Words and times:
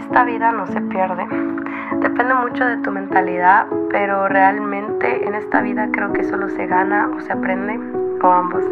esta 0.00 0.24
vida 0.24 0.52
no 0.52 0.66
se 0.66 0.80
pierde. 0.80 1.24
Depende 2.00 2.34
mucho 2.34 2.64
de 2.64 2.78
tu 2.78 2.90
mentalidad, 2.90 3.66
pero 3.90 4.28
realmente 4.28 5.26
en 5.26 5.34
esta 5.34 5.60
vida 5.60 5.88
creo 5.92 6.12
que 6.12 6.24
solo 6.24 6.48
se 6.48 6.66
gana 6.66 7.10
o 7.16 7.20
se 7.20 7.32
aprende, 7.32 7.78
o 8.22 8.26
ambos. 8.26 8.64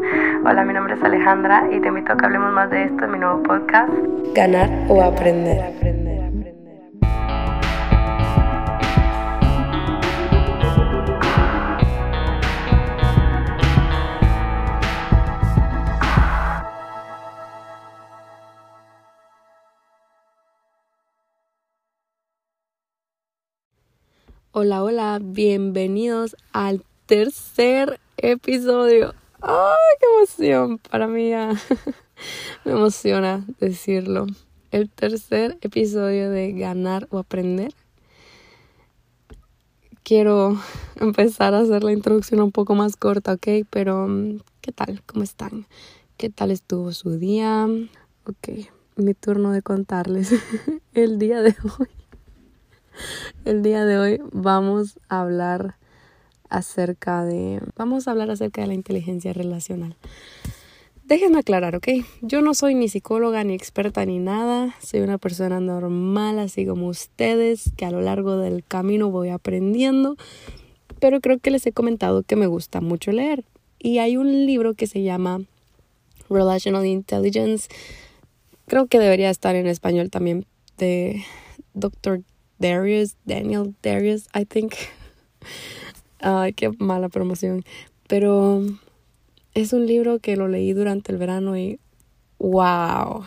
Hola, 0.45 0.65
mi 0.65 0.73
nombre 0.73 0.95
es 0.95 1.03
Alejandra 1.03 1.65
y 1.71 1.81
te 1.81 1.89
invito 1.89 2.13
a 2.13 2.17
que 2.17 2.25
hablemos 2.25 2.53
más 2.53 2.71
de 2.71 2.85
esto 2.85 3.05
en 3.05 3.11
mi 3.13 3.19
nuevo 3.19 3.43
podcast, 3.43 3.93
Ganar 4.35 4.69
o 4.89 5.03
Aprender. 5.03 5.98
Hola, 24.61 24.83
hola, 24.83 25.21
bienvenidos 25.23 26.35
al 26.53 26.83
tercer 27.07 28.01
episodio. 28.17 29.15
¡Ay, 29.41 29.95
qué 30.01 30.07
emoción! 30.17 30.79
Para 30.79 31.07
mí 31.07 31.29
ya 31.29 31.53
me 32.65 32.73
emociona 32.73 33.47
decirlo. 33.61 34.27
El 34.73 34.91
tercer 34.91 35.59
episodio 35.61 36.29
de 36.31 36.55
Ganar 36.55 37.07
o 37.13 37.19
Aprender. 37.19 37.73
Quiero 40.03 40.59
empezar 40.97 41.55
a 41.55 41.61
hacer 41.61 41.85
la 41.85 41.93
introducción 41.93 42.41
un 42.41 42.51
poco 42.51 42.75
más 42.75 42.97
corta, 42.97 43.35
¿ok? 43.35 43.65
Pero, 43.71 44.09
¿qué 44.61 44.73
tal? 44.73 45.05
¿Cómo 45.07 45.23
están? 45.23 45.67
¿Qué 46.17 46.31
tal 46.31 46.51
estuvo 46.51 46.91
su 46.91 47.17
día? 47.17 47.69
Ok, 48.27 48.67
mi 48.97 49.15
turno 49.15 49.53
de 49.53 49.63
contarles 49.63 50.35
el 50.95 51.21
día 51.21 51.43
de 51.43 51.55
hoy. 51.79 51.98
El 53.45 53.63
día 53.63 53.85
de 53.85 53.99
hoy 53.99 54.21
vamos 54.33 54.99
a 55.09 55.21
hablar 55.21 55.77
acerca 56.49 57.25
de 57.25 57.61
vamos 57.77 58.09
a 58.09 58.13
hablar 58.13 58.31
acerca 58.31 58.63
de 58.63 58.69
la 58.69 58.75
inteligencia 58.75 59.33
relacional. 59.33 59.97
Déjenme 61.05 61.39
aclarar, 61.39 61.75
¿ok? 61.75 61.89
Yo 62.21 62.43
no 62.43 62.53
soy 62.53 62.75
ni 62.75 62.89
psicóloga 62.89 63.43
ni 63.43 63.55
experta 63.55 64.05
ni 64.05 64.19
nada, 64.19 64.75
soy 64.83 65.01
una 65.01 65.17
persona 65.17 65.59
normal, 65.59 66.39
así 66.39 66.67
como 66.67 66.89
ustedes, 66.89 67.73
que 67.79 67.87
a 67.87 67.91
lo 67.91 68.03
largo 68.03 68.37
del 68.37 68.63
camino 68.63 69.11
voy 69.11 69.31
aprendiendo, 69.31 70.17
pero 71.01 71.23
creo 71.23 71.39
que 71.39 71.51
les 71.51 71.67
he 71.67 71.73
comentado 71.73 72.25
que 72.25 72.37
me 72.37 72.47
gusta 72.47 72.83
mucho 72.83 73.11
leer. 73.11 73.47
Y 73.79 74.01
hay 74.01 74.19
un 74.19 74.45
libro 74.45 74.75
que 74.75 74.87
se 74.87 75.03
llama 75.03 75.41
Relational 76.29 76.85
Intelligence, 76.85 77.71
creo 78.67 78.87
que 78.87 78.99
debería 78.99 79.31
estar 79.31 79.57
en 79.57 79.67
español 79.67 80.11
también, 80.11 80.45
de 80.77 81.25
Dr. 81.73 82.21
Darius, 82.59 83.17
Daniel 83.25 83.75
Darius, 83.83 84.29
I 84.35 84.45
think. 84.45 84.75
Ay, 86.21 86.53
qué 86.53 86.71
mala 86.79 87.09
promoción. 87.09 87.65
Pero 88.09 88.63
es 89.55 89.73
un 89.73 89.87
libro 89.87 90.19
que 90.19 90.37
lo 90.37 90.49
leí 90.49 90.73
durante 90.73 91.13
el 91.13 91.19
verano 91.19 91.57
y 91.57 91.79
wow. 92.39 93.25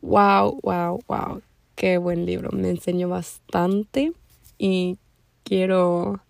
Wow, 0.00 0.60
wow, 0.62 1.00
wow. 1.06 1.42
Qué 1.74 1.98
buen 1.98 2.26
libro. 2.26 2.50
Me 2.52 2.70
enseñó 2.70 3.08
bastante 3.08 4.12
y 4.58 4.98
quiero 5.44 6.20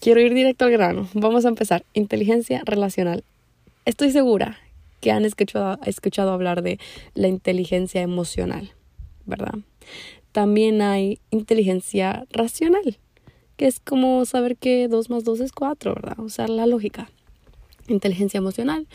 quiero 0.00 0.20
ir 0.20 0.34
directo 0.34 0.64
al 0.64 0.72
grano. 0.72 1.08
Vamos 1.14 1.44
a 1.44 1.48
empezar. 1.48 1.84
Inteligencia 1.94 2.62
relacional. 2.64 3.24
Estoy 3.84 4.10
segura 4.10 4.58
que 5.00 5.10
han 5.12 5.24
escuchado, 5.24 5.78
escuchado 5.84 6.32
hablar 6.32 6.62
de 6.62 6.78
la 7.14 7.28
inteligencia 7.28 8.02
emocional, 8.02 8.72
¿verdad? 9.26 9.54
También 10.32 10.82
hay 10.82 11.20
inteligencia 11.30 12.26
racional, 12.30 12.98
que 13.56 13.66
es 13.66 13.80
como 13.80 14.24
saber 14.24 14.56
que 14.56 14.88
2 14.88 15.10
más 15.10 15.24
2 15.24 15.40
es 15.40 15.52
4, 15.52 15.94
¿verdad? 15.94 16.18
Usar 16.18 16.50
la 16.50 16.66
lógica. 16.66 17.10
Inteligencia 17.88 18.38
emocional, 18.38 18.86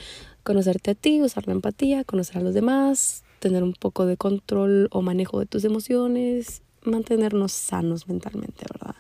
conocerte 0.44 0.92
a 0.92 0.96
ti, 0.96 1.22
usar 1.22 1.48
la 1.48 1.54
empatía, 1.54 2.04
conocer 2.04 2.38
a 2.38 2.42
los 2.42 2.54
demás, 2.54 3.24
tener 3.40 3.64
un 3.64 3.74
poco 3.74 4.06
de 4.06 4.18
control 4.18 4.88
o 4.92 5.02
manejo 5.02 5.40
de 5.40 5.46
tus 5.46 5.64
emociones, 5.66 6.62
mantenernos 6.84 7.52
sanos 7.52 8.08
mentalmente, 8.08 8.66
¿verdad? 8.72 8.96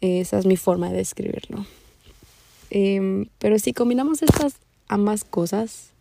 Esa 0.00 0.38
es 0.38 0.46
mi 0.46 0.56
forma 0.56 0.90
de 0.90 0.98
describirlo. 0.98 1.64
Em, 2.70 3.26
pero 3.38 3.58
si 3.58 3.72
combinamos 3.72 4.22
estas 4.22 4.56
ambas 4.88 5.24
cosas, 5.24 5.92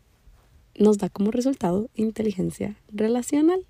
nos 0.77 0.97
da 0.97 1.09
como 1.09 1.31
resultado 1.31 1.89
inteligencia 1.95 2.75
relacional. 2.91 3.65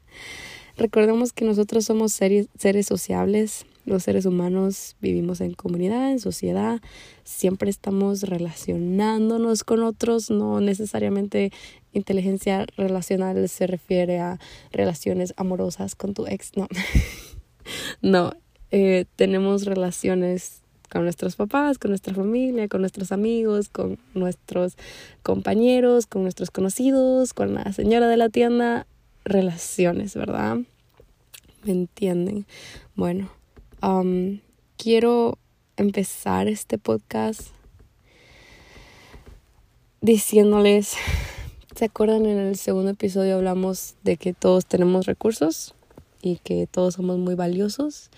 Recordemos 0.77 1.33
que 1.33 1.43
nosotros 1.43 1.85
somos 1.85 2.13
seres, 2.13 2.47
sociables, 2.85 3.65
los 3.85 4.03
seres 4.03 4.25
humanos 4.27 4.95
vivimos 5.01 5.41
en 5.41 5.53
comunidad, 5.53 6.11
en 6.11 6.19
sociedad, 6.19 6.81
siempre 7.23 7.71
estamos 7.71 8.21
relacionándonos 8.21 9.63
con 9.63 9.81
otros, 9.81 10.29
no 10.29 10.61
necesariamente 10.61 11.51
inteligencia 11.93 12.67
relacional 12.77 13.49
se 13.49 13.65
refiere 13.65 14.19
a 14.19 14.39
relaciones 14.71 15.33
amorosas 15.35 15.95
con 15.95 16.13
tu 16.13 16.27
ex, 16.27 16.51
no, 16.55 16.67
no, 18.01 18.33
eh, 18.69 19.05
tenemos 19.15 19.65
relaciones 19.65 20.61
con 20.91 21.03
nuestros 21.03 21.35
papás, 21.35 21.79
con 21.79 21.89
nuestra 21.89 22.13
familia, 22.13 22.67
con 22.67 22.81
nuestros 22.81 23.11
amigos, 23.11 23.69
con 23.69 23.97
nuestros 24.13 24.77
compañeros, 25.23 26.05
con 26.05 26.21
nuestros 26.21 26.51
conocidos, 26.51 27.33
con 27.33 27.55
la 27.55 27.73
señora 27.73 28.07
de 28.07 28.17
la 28.17 28.29
tienda, 28.29 28.85
relaciones, 29.27 30.15
¿verdad? 30.15 30.57
¿Me 31.63 31.71
entienden? 31.71 32.45
Bueno, 32.95 33.29
um, 33.81 34.39
quiero 34.77 35.38
empezar 35.75 36.47
este 36.47 36.77
podcast 36.77 37.49
diciéndoles, 40.01 40.95
¿se 41.75 41.85
acuerdan 41.85 42.25
en 42.25 42.38
el 42.38 42.55
segundo 42.55 42.91
episodio 42.91 43.35
hablamos 43.35 43.95
de 44.03 44.17
que 44.17 44.33
todos 44.33 44.65
tenemos 44.65 45.05
recursos 45.05 45.75
y 46.21 46.38
que 46.38 46.67
todos 46.67 46.95
somos 46.95 47.17
muy 47.17 47.35
valiosos? 47.35 48.09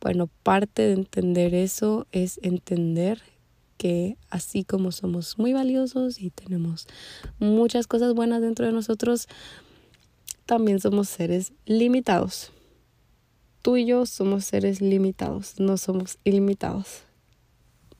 Bueno, 0.00 0.28
parte 0.42 0.82
de 0.82 0.92
entender 0.92 1.54
eso 1.54 2.06
es 2.12 2.38
entender 2.42 3.22
que 3.78 4.16
así 4.30 4.64
como 4.64 4.92
somos 4.92 5.38
muy 5.38 5.52
valiosos 5.52 6.20
y 6.20 6.30
tenemos 6.30 6.86
muchas 7.38 7.86
cosas 7.86 8.12
buenas 8.14 8.40
dentro 8.40 8.66
de 8.66 8.72
nosotros, 8.72 9.28
también 10.48 10.80
somos 10.80 11.10
seres 11.10 11.52
limitados. 11.66 12.52
Tú 13.60 13.76
y 13.76 13.84
yo 13.84 14.06
somos 14.06 14.46
seres 14.46 14.80
limitados, 14.80 15.60
no 15.60 15.76
somos 15.76 16.16
ilimitados. 16.24 17.02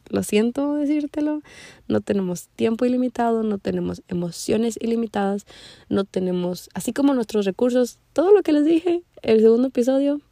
Lo 0.09 0.23
siento 0.23 0.77
decírtelo, 0.77 1.43
no 1.89 2.01
tenemos 2.01 2.49
tiempo 2.57 2.87
ilimitado, 2.87 3.43
no 3.43 3.59
tenemos 3.59 4.01
emociones 4.09 4.79
ilimitadas, 4.81 5.45
no 5.91 6.05
tenemos, 6.05 6.71
así 6.73 6.95
como 6.95 7.13
nuestros 7.13 7.45
recursos, 7.45 7.99
todo 8.15 8.33
lo 8.33 8.43
que 8.43 8.55
les 8.55 8.65
dije, 8.65 9.03
el 9.21 9.43
segundo 9.43 9.69
episodio, 9.69 10.23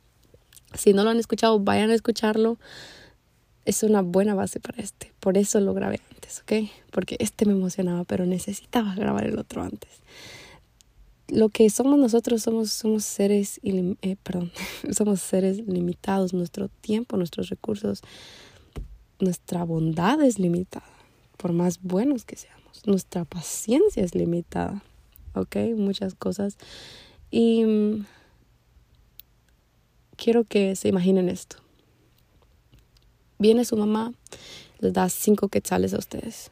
si 0.72 0.94
no 0.94 1.04
lo 1.04 1.10
han 1.10 1.18
escuchado, 1.18 1.60
vayan 1.60 1.90
a 1.90 1.94
escucharlo. 1.94 2.56
Es 3.66 3.82
una 3.82 4.00
buena 4.00 4.34
base 4.34 4.58
para 4.58 4.82
este. 4.82 5.12
Por 5.20 5.36
eso 5.36 5.60
lo 5.60 5.74
grabé 5.74 6.00
antes, 6.14 6.40
¿ok? 6.40 6.70
Porque 6.92 7.16
este 7.18 7.44
me 7.44 7.52
emocionaba, 7.52 8.04
pero 8.04 8.24
necesitaba 8.24 8.94
grabar 8.94 9.26
el 9.26 9.38
otro 9.38 9.62
antes 9.62 10.00
lo 11.28 11.48
que 11.48 11.68
somos 11.70 11.98
nosotros 11.98 12.42
somos, 12.42 12.70
somos 12.70 13.04
seres, 13.04 13.60
eh, 13.62 14.16
perdón, 14.22 14.52
somos 14.92 15.20
seres 15.20 15.58
limitados, 15.66 16.32
nuestro 16.32 16.68
tiempo, 16.68 17.16
nuestros 17.16 17.48
recursos, 17.48 18.02
nuestra 19.18 19.64
bondad 19.64 20.22
es 20.22 20.38
limitada, 20.38 20.86
por 21.36 21.52
más 21.52 21.82
buenos 21.82 22.24
que 22.24 22.36
seamos, 22.36 22.86
nuestra 22.86 23.24
paciencia 23.24 24.04
es 24.04 24.14
limitada, 24.14 24.82
¿ok? 25.34 25.56
Muchas 25.76 26.14
cosas. 26.14 26.56
Y 27.30 27.64
mm, 27.64 28.06
quiero 30.16 30.44
que 30.44 30.76
se 30.76 30.88
imaginen 30.88 31.28
esto. 31.28 31.56
Viene 33.38 33.64
su 33.64 33.76
mamá, 33.76 34.12
les 34.78 34.92
da 34.92 35.08
cinco 35.08 35.48
quetzales 35.48 35.92
a 35.92 35.98
ustedes. 35.98 36.50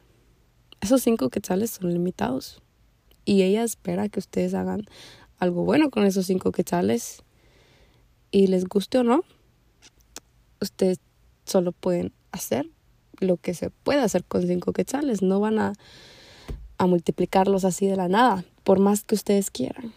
Esos 0.81 1.01
cinco 1.01 1.29
quetzales 1.29 1.71
son 1.71 1.91
limitados 1.91 2.61
y 3.25 3.41
ella 3.41 3.63
espera 3.63 4.07
que 4.09 4.19
ustedes 4.19 4.53
hagan 4.53 4.85
algo 5.37 5.65
bueno 5.65 5.89
con 5.89 6.05
esos 6.05 6.27
cinco 6.27 6.51
quetzales 6.51 7.23
y 8.31 8.47
les 8.47 8.65
guste 8.65 8.99
o 8.99 9.03
no, 9.03 9.23
ustedes 10.61 10.99
solo 11.45 11.71
pueden 11.71 12.13
hacer 12.31 12.69
lo 13.19 13.37
que 13.37 13.53
se 13.53 13.69
puede 13.69 14.01
hacer 14.01 14.23
con 14.23 14.47
cinco 14.47 14.73
quetzales, 14.73 15.21
no 15.21 15.39
van 15.39 15.59
a, 15.59 15.73
a 16.77 16.85
multiplicarlos 16.87 17.65
así 17.65 17.87
de 17.87 17.95
la 17.95 18.07
nada, 18.07 18.45
por 18.63 18.79
más 18.79 19.03
que 19.03 19.15
ustedes 19.15 19.51
quieran. 19.51 19.93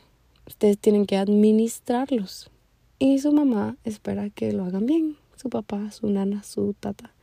Ustedes 0.46 0.78
tienen 0.78 1.04
que 1.04 1.16
administrarlos. 1.16 2.50
Y 2.98 3.18
su 3.18 3.32
mamá 3.32 3.76
espera 3.84 4.30
que 4.30 4.52
lo 4.52 4.64
hagan 4.64 4.86
bien, 4.86 5.16
su 5.36 5.50
papá, 5.50 5.90
su 5.90 6.08
nana, 6.08 6.42
su 6.42 6.74
tata. 6.78 7.14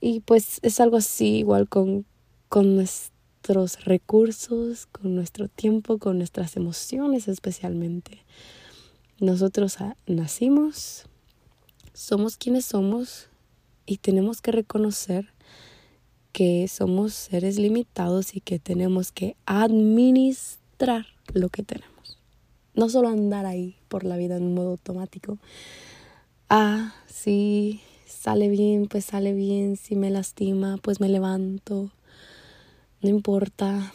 Y 0.00 0.20
pues 0.20 0.58
es 0.62 0.80
algo 0.80 0.96
así 0.96 1.38
igual 1.38 1.68
con, 1.68 2.06
con 2.48 2.76
nuestros 3.42 3.84
recursos, 3.84 4.86
con 4.86 5.16
nuestro 5.16 5.48
tiempo, 5.48 5.98
con 5.98 6.18
nuestras 6.18 6.56
emociones 6.56 7.26
especialmente. 7.26 8.22
nosotros 9.18 9.78
nacimos, 10.06 11.06
somos 11.92 12.36
quienes 12.36 12.66
somos 12.66 13.30
y 13.84 13.96
tenemos 13.96 14.42
que 14.42 14.52
reconocer 14.52 15.26
que 16.30 16.68
somos 16.68 17.14
seres 17.14 17.58
limitados 17.58 18.36
y 18.36 18.40
que 18.40 18.60
tenemos 18.60 19.10
que 19.10 19.34
administrar 19.44 21.06
lo 21.34 21.48
que 21.48 21.64
tenemos. 21.64 22.20
No 22.74 22.88
solo 22.88 23.08
andar 23.08 23.44
ahí 23.44 23.74
por 23.88 24.04
la 24.04 24.16
vida 24.16 24.36
en 24.36 24.54
modo 24.54 24.70
automático. 24.70 25.38
Ah, 26.48 26.94
si 27.08 27.80
sale 28.06 28.48
bien, 28.48 28.86
pues 28.86 29.06
sale 29.06 29.34
bien. 29.34 29.76
Si 29.76 29.96
me 29.96 30.10
lastima, 30.10 30.78
pues 30.80 31.00
me 31.00 31.08
levanto. 31.08 31.90
No 33.02 33.08
importa. 33.08 33.92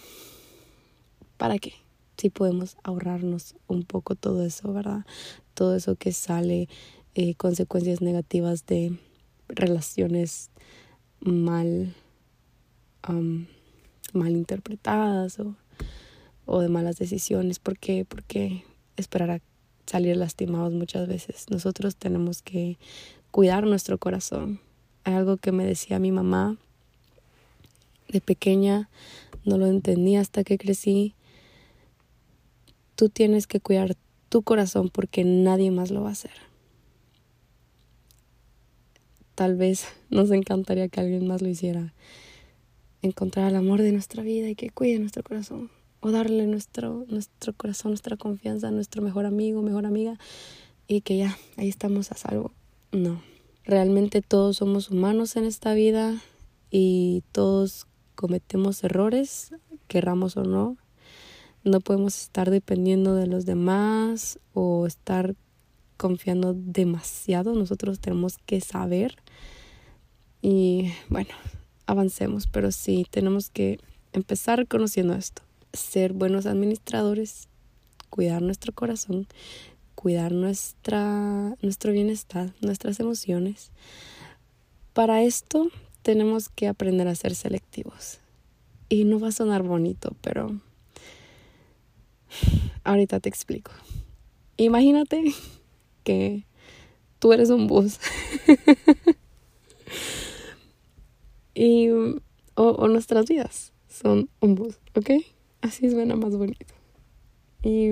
¿Para 1.38 1.60
qué? 1.60 1.74
Si 2.18 2.30
podemos 2.30 2.76
ahorrarnos 2.84 3.56
un 3.68 3.84
poco 3.84 4.16
todo 4.16 4.44
eso, 4.44 4.74
¿verdad? 4.74 5.06
Todo 5.54 5.78
eso 5.78 5.96
que 5.96 6.12
sale, 6.12 6.68
eh, 7.16 7.36
consecuencias 7.36 8.02
negativas 8.02 8.66
de 8.66 8.98
relaciones 9.48 10.52
mal, 11.22 11.96
mal 14.14 14.32
interpretadas 14.32 15.40
o, 15.40 15.56
o, 16.46 16.60
de 16.60 16.68
malas 16.68 16.98
decisiones. 16.98 17.60
¿Por 17.60 17.80
qué? 17.80 18.04
Porque 18.04 18.66
esperar 18.98 19.32
a 19.32 19.42
salir 19.86 20.18
lastimados 20.18 20.74
muchas 20.74 21.08
veces. 21.08 21.46
Nosotros 21.50 21.96
tenemos 21.96 22.42
que 22.42 22.78
cuidar 23.32 23.68
nuestro 23.68 24.00
corazón. 24.00 24.60
Algo 25.06 25.38
que 25.38 25.54
me 25.54 25.66
decía 25.66 25.98
mi 25.98 26.12
mamá 26.12 26.58
de 28.10 28.22
pequeña, 28.22 28.90
no 29.46 29.58
lo 29.58 29.68
entendí 29.68 30.16
hasta 30.16 30.44
que 30.44 30.58
crecí. 30.58 31.16
Tú 32.96 33.10
tienes 33.10 33.48
que 33.48 33.60
cuidar 33.60 33.96
tu 34.30 34.42
corazón 34.42 34.90
porque 34.90 35.24
nadie 35.24 35.72
más 35.72 35.92
lo 35.92 36.02
va 36.04 36.10
a 36.10 36.14
hacer. 36.14 36.32
Tal 39.36 39.56
vez 39.56 39.86
nos 40.10 40.32
encantaría 40.32 40.90
que 40.90 41.00
alguien 41.00 41.28
más 41.28 41.42
lo 41.42 41.50
hiciera. 41.50 41.94
Encontrar 43.02 43.50
el 43.50 43.56
amor 43.56 43.82
de 43.82 43.92
nuestra 43.92 44.24
vida 44.24 44.50
y 44.50 44.56
que 44.56 44.70
cuide 44.70 45.00
nuestro 45.00 45.24
corazón. 45.24 45.70
O 46.00 46.12
darle 46.12 46.46
nuestro, 46.46 47.06
nuestro 47.08 47.54
corazón, 47.54 47.92
nuestra 47.92 48.18
confianza 48.18 48.68
a 48.68 48.72
nuestro 48.72 49.02
mejor 49.02 49.26
amigo, 49.26 49.62
mejor 49.62 49.86
amiga. 49.86 50.18
Y 50.88 51.02
que 51.02 51.18
ya, 51.18 51.38
ahí 51.56 51.70
estamos 51.70 52.12
a 52.12 52.16
salvo. 52.16 52.52
No. 52.92 53.22
Realmente 53.64 54.22
todos 54.22 54.58
somos 54.58 54.90
humanos 54.90 55.36
en 55.36 55.46
esta 55.46 55.74
vida 55.74 56.22
y 56.72 57.24
todos 57.32 57.88
cometemos 58.18 58.84
errores, 58.84 59.54
querramos 59.88 60.36
o 60.36 60.44
no. 60.44 60.76
No 61.64 61.80
podemos 61.80 62.20
estar 62.20 62.50
dependiendo 62.50 63.16
de 63.16 63.28
los 63.28 63.46
demás 63.46 64.40
o 64.54 64.88
estar 64.88 65.36
confiando 65.98 66.54
demasiado. 66.54 67.54
Nosotros 67.54 68.00
tenemos 68.00 68.40
que 68.40 68.60
saber 68.60 69.16
y 70.42 70.92
bueno, 71.10 71.30
avancemos, 71.86 72.48
pero 72.48 72.72
sí 72.72 73.06
tenemos 73.10 73.50
que 73.50 73.80
empezar 74.14 74.68
conociendo 74.68 75.14
esto. 75.14 75.44
Ser 75.74 76.14
buenos 76.14 76.48
administradores, 76.48 77.48
cuidar 78.10 78.42
nuestro 78.42 78.74
corazón, 78.74 79.28
cuidar 79.94 80.32
nuestra, 80.32 81.56
nuestro 81.62 81.92
bienestar, 81.92 82.54
nuestras 82.62 83.00
emociones. 83.00 83.72
Para 84.94 85.22
esto 85.22 85.70
tenemos 86.02 86.50
que 86.50 86.68
aprender 86.68 87.08
a 87.08 87.16
ser 87.16 87.36
selectivos. 87.36 88.20
Y 88.90 89.04
no 89.04 89.20
va 89.20 89.30
a 89.30 89.32
sonar 89.32 89.64
bonito, 89.64 90.16
pero 90.22 90.56
ahorita 92.84 93.20
te 93.20 93.30
explico. 93.30 93.72
Imagínate 94.58 95.34
que 96.04 96.46
tú 97.20 97.34
eres 97.34 97.50
un 97.50 97.68
bus. 97.68 98.00
y, 101.54 101.90
o, 102.56 102.88
nuestras 102.88 103.28
vidas 103.28 103.74
son 103.90 104.30
un 104.40 104.56
bus, 104.56 104.80
¿ok? 104.96 105.12
Así 105.62 105.90
suena 105.90 106.16
más 106.16 106.36
bonito. 106.36 106.74
Y 107.62 107.90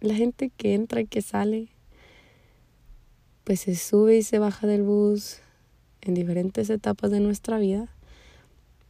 la 0.00 0.14
gente 0.14 0.50
que 0.56 0.74
entra 0.74 1.00
y 1.00 1.06
que 1.06 1.22
sale, 1.22 1.68
pues 3.44 3.60
se 3.60 3.74
sube 3.74 4.18
y 4.18 4.22
se 4.22 4.38
baja 4.38 4.66
del 4.66 4.82
bus 4.82 5.40
en 6.02 6.14
diferentes 6.14 6.70
etapas 6.70 7.10
de 7.10 7.20
nuestra 7.20 7.58
vida. 7.58 7.88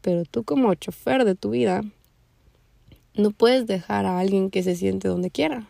Pero 0.00 0.24
tú 0.24 0.44
como 0.44 0.74
chofer 0.74 1.24
de 1.24 1.34
tu 1.34 1.50
vida, 1.50 1.82
no 3.14 3.30
puedes 3.30 3.66
dejar 3.66 4.06
a 4.06 4.18
alguien 4.18 4.50
que 4.50 4.62
se 4.62 4.76
siente 4.76 5.08
donde 5.08 5.30
quiera 5.30 5.68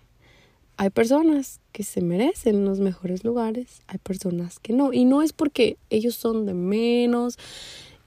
hay 0.78 0.90
personas 0.90 1.60
que 1.72 1.82
se 1.82 2.00
merecen 2.00 2.64
los 2.64 2.78
mejores 2.78 3.24
lugares, 3.24 3.82
hay 3.88 3.98
personas 3.98 4.60
que 4.60 4.72
no. 4.72 4.92
Y 4.92 5.04
no 5.04 5.22
es 5.22 5.32
porque 5.32 5.76
ellos 5.90 6.14
son 6.14 6.46
de 6.46 6.54
menos 6.54 7.36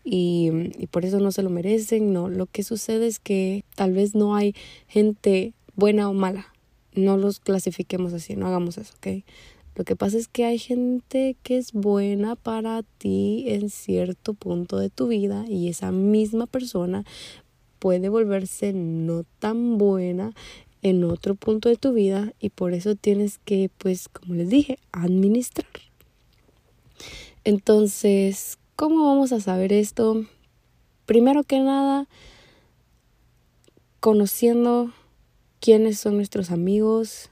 y, 0.06 0.50
y, 0.80 0.88
por 0.88 1.04
eso 1.04 1.20
no 1.20 1.34
se 1.34 1.44
lo 1.44 1.50
merecen, 1.50 2.14
no. 2.14 2.30
Lo 2.30 2.46
que 2.46 2.64
sucede 2.64 3.08
es 3.08 3.20
que 3.20 3.66
tal 3.76 3.92
vez 3.92 4.16
no 4.16 4.36
hay 4.38 4.56
gente 4.88 5.54
buena 5.76 6.10
o 6.10 6.14
mala. 6.14 6.48
No 6.94 7.18
los 7.18 7.42
clasifiquemos 7.42 8.14
así, 8.14 8.38
no 8.38 8.48
hagamos 8.48 8.78
eso, 8.78 8.94
¿ok? 8.98 9.26
Lo 9.76 9.86
que 9.86 9.96
pasa 9.96 10.18
es 10.18 10.28
que 10.28 10.46
hay 10.46 10.60
gente 10.60 11.38
que 11.44 11.58
es 11.58 11.72
buena 11.72 12.36
para 12.36 12.84
ti 12.98 13.46
en 13.48 13.70
cierto 13.70 14.34
punto 14.34 14.78
de 14.78 14.90
tu 14.90 15.08
vida 15.08 15.46
y 15.48 15.70
esa 15.70 15.92
misma 15.92 16.46
persona 16.46 17.06
puede 17.80 18.10
volverse 18.10 18.74
no 18.74 19.24
tan 19.40 19.78
buena 19.78 20.34
en 20.84 21.04
otro 21.04 21.36
punto 21.36 21.68
de 21.68 21.78
tu 21.78 21.94
vida 21.94 22.34
y 22.40 22.50
por 22.50 22.74
eso 22.74 22.96
tienes 22.96 23.40
que, 23.40 23.72
pues, 23.78 24.08
como 24.08 24.36
les 24.36 24.50
dije, 24.50 24.78
administrar. 24.92 25.66
Entonces, 27.44 28.60
¿cómo 28.76 29.08
vamos 29.08 29.32
a 29.32 29.40
saber 29.40 29.74
esto? 29.74 30.26
Primero 31.08 31.44
que 31.44 31.60
nada, 31.60 32.08
conociendo 34.00 34.92
quiénes 35.60 35.98
son 35.98 36.18
nuestros 36.18 36.52
amigos, 36.52 37.31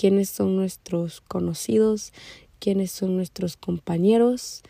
quiénes 0.00 0.30
son 0.30 0.56
nuestros 0.56 1.20
conocidos, 1.20 2.14
quiénes 2.58 2.90
son 2.90 3.16
nuestros 3.16 3.58
compañeros. 3.58 4.62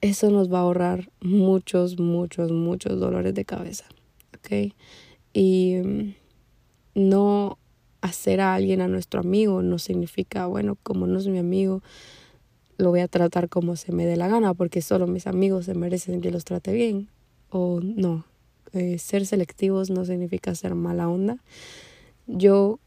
Eso 0.00 0.30
nos 0.30 0.50
va 0.50 0.60
a 0.60 0.62
ahorrar 0.62 1.10
muchos, 1.20 2.00
muchos, 2.00 2.50
muchos 2.50 2.98
dolores 2.98 3.34
de 3.34 3.44
cabeza. 3.44 3.84
¿Ok? 4.34 4.72
Y 5.34 5.74
mm, 5.84 6.14
no 6.94 7.58
hacer 8.00 8.40
a 8.40 8.54
alguien 8.54 8.80
a 8.80 8.88
nuestro 8.88 9.20
amigo 9.20 9.60
no 9.60 9.78
significa, 9.78 10.46
bueno, 10.46 10.78
como 10.82 11.06
no 11.06 11.18
es 11.18 11.26
mi 11.26 11.38
amigo, 11.38 11.82
lo 12.78 12.88
voy 12.88 13.00
a 13.00 13.08
tratar 13.08 13.50
como 13.50 13.76
se 13.76 13.92
me 13.92 14.06
dé 14.06 14.16
la 14.16 14.28
gana, 14.28 14.54
porque 14.54 14.80
solo 14.80 15.06
mis 15.06 15.26
amigos 15.26 15.66
se 15.66 15.74
merecen 15.74 16.22
que 16.22 16.30
los 16.30 16.46
trate 16.46 16.72
bien. 16.72 17.10
O 17.50 17.80
no, 17.82 18.24
eh, 18.72 18.98
ser 18.98 19.26
selectivos 19.26 19.90
no 19.90 20.06
significa 20.06 20.54
ser 20.54 20.74
mala 20.74 21.06
onda. 21.06 21.36
Yo 22.26 22.78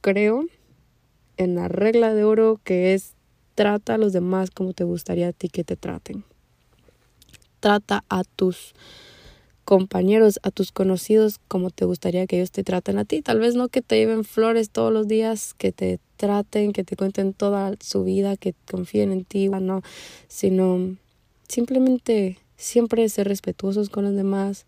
creo 0.00 0.46
en 1.36 1.54
la 1.54 1.68
regla 1.68 2.14
de 2.14 2.24
oro 2.24 2.60
que 2.64 2.94
es 2.94 3.14
trata 3.54 3.94
a 3.94 3.98
los 3.98 4.12
demás 4.12 4.50
como 4.50 4.72
te 4.72 4.84
gustaría 4.84 5.28
a 5.28 5.32
ti 5.32 5.48
que 5.48 5.64
te 5.64 5.76
traten. 5.76 6.24
Trata 7.60 8.04
a 8.08 8.22
tus 8.24 8.74
compañeros, 9.64 10.38
a 10.44 10.52
tus 10.52 10.70
conocidos, 10.70 11.40
como 11.48 11.70
te 11.70 11.84
gustaría 11.84 12.26
que 12.26 12.36
ellos 12.36 12.52
te 12.52 12.62
traten 12.62 12.98
a 12.98 13.04
ti. 13.04 13.20
Tal 13.20 13.40
vez 13.40 13.56
no 13.56 13.68
que 13.68 13.82
te 13.82 13.96
lleven 13.96 14.24
flores 14.24 14.70
todos 14.70 14.92
los 14.92 15.08
días, 15.08 15.54
que 15.54 15.72
te 15.72 15.98
traten, 16.16 16.72
que 16.72 16.84
te 16.84 16.96
cuenten 16.96 17.34
toda 17.34 17.74
su 17.80 18.04
vida, 18.04 18.36
que 18.36 18.54
confíen 18.70 19.10
en 19.10 19.24
ti, 19.24 19.48
no, 19.48 19.82
sino 20.28 20.96
simplemente 21.48 22.38
siempre 22.56 23.08
ser 23.08 23.26
respetuosos 23.26 23.90
con 23.90 24.04
los 24.04 24.14
demás, 24.14 24.66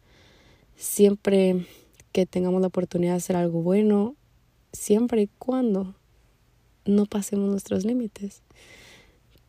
siempre 0.77 1.67
que 2.11 2.27
tengamos 2.27 2.61
la 2.61 2.67
oportunidad 2.67 3.13
de 3.13 3.19
hacer 3.19 3.37
algo 3.37 3.63
bueno, 3.63 4.17
siempre 4.73 5.23
y 5.23 5.29
cuando 5.39 5.95
no 6.88 7.07
pasemos 7.07 7.50
nuestros 7.50 7.85
límites, 7.85 8.42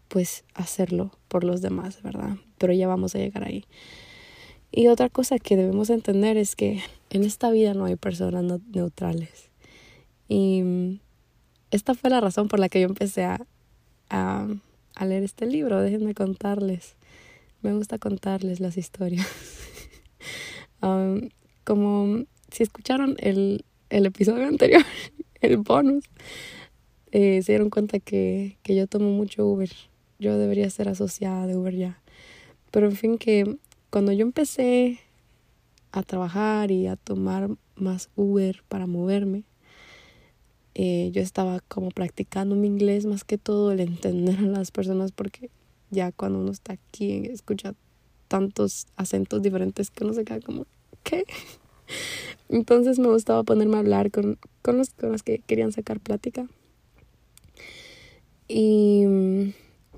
pues 0.09 0.43
hacerlo 0.53 1.11
por 1.27 1.43
los 1.43 1.61
demás, 1.61 2.01
¿verdad? 2.03 2.35
Pero 2.57 2.73
ya 2.73 2.87
vamos 2.87 3.15
a 3.15 3.19
llegar 3.19 3.43
ahí. 3.43 3.65
Y 4.71 4.87
otra 4.87 5.09
cosa 5.09 5.39
que 5.39 5.55
debemos 5.55 5.89
entender 5.89 6.37
es 6.37 6.55
que 6.55 6.81
en 7.09 7.23
esta 7.23 7.49
vida 7.49 7.73
no 7.73 7.85
hay 7.85 7.95
personas 7.95 8.43
neutrales. 8.71 9.49
Y 10.27 10.61
mm, 10.61 10.99
esta 11.71 11.95
fue 11.95 12.09
la 12.09 12.21
razón 12.21 12.47
por 12.49 12.59
la 12.59 12.69
que 12.69 12.81
yo 12.81 12.87
empecé 12.87 13.23
a, 13.23 13.39
a, 14.09 14.47
leer 15.05 15.23
este 15.23 15.45
libro. 15.47 15.81
Déjenme 15.81 16.13
contarles. 16.13 16.95
Me 17.61 17.73
gusta 17.73 17.97
contarles 17.97 18.59
las 18.59 18.77
historias. 18.77 19.27
Um, 20.81 21.29
como 21.63 22.25
si 22.51 22.63
escucharon 22.63 23.15
el, 23.19 23.65
el 23.89 24.05
episodio 24.05 24.47
anterior, 24.47 24.83
el 25.41 25.57
bonus, 25.57 26.05
eh, 27.11 27.41
se 27.43 27.53
dieron 27.53 27.69
cuenta 27.69 27.99
que, 27.99 28.57
que 28.63 28.75
yo 28.75 28.87
tomo 28.87 29.09
mucho 29.11 29.45
Uber. 29.45 29.71
Yo 30.19 30.37
debería 30.37 30.69
ser 30.69 30.89
asociada 30.89 31.47
de 31.47 31.55
Uber 31.55 31.75
ya. 31.75 32.01
Pero 32.71 32.87
en 32.87 32.95
fin, 32.95 33.17
que 33.17 33.57
cuando 33.89 34.11
yo 34.11 34.21
empecé 34.21 34.99
a 35.91 36.03
trabajar 36.03 36.71
y 36.71 36.87
a 36.87 36.95
tomar 36.95 37.49
más 37.75 38.09
Uber 38.15 38.63
para 38.67 38.85
moverme, 38.85 39.43
eh, 40.75 41.09
yo 41.11 41.21
estaba 41.21 41.59
como 41.61 41.89
practicando 41.89 42.55
mi 42.55 42.67
inglés 42.67 43.05
más 43.05 43.23
que 43.23 43.37
todo, 43.37 43.71
el 43.71 43.79
entender 43.79 44.37
a 44.39 44.43
las 44.43 44.71
personas, 44.71 45.11
porque 45.11 45.49
ya 45.89 46.11
cuando 46.11 46.39
uno 46.39 46.51
está 46.51 46.73
aquí 46.73 47.23
escucha 47.25 47.73
tantos 48.27 48.87
acentos 48.95 49.41
diferentes 49.41 49.89
que 49.89 50.03
uno 50.03 50.13
se 50.13 50.23
queda 50.23 50.39
como, 50.39 50.67
¿qué? 51.03 51.25
Entonces 52.49 52.99
me 52.99 53.07
gustaba 53.07 53.43
ponerme 53.43 53.77
a 53.77 53.79
hablar 53.79 54.11
con, 54.11 54.37
con, 54.61 54.77
los, 54.77 54.91
con 54.91 55.11
los 55.11 55.23
que 55.23 55.39
querían 55.39 55.71
sacar 55.71 55.99
plática. 55.99 56.47
Y 58.51 59.05
mm, 59.05 59.53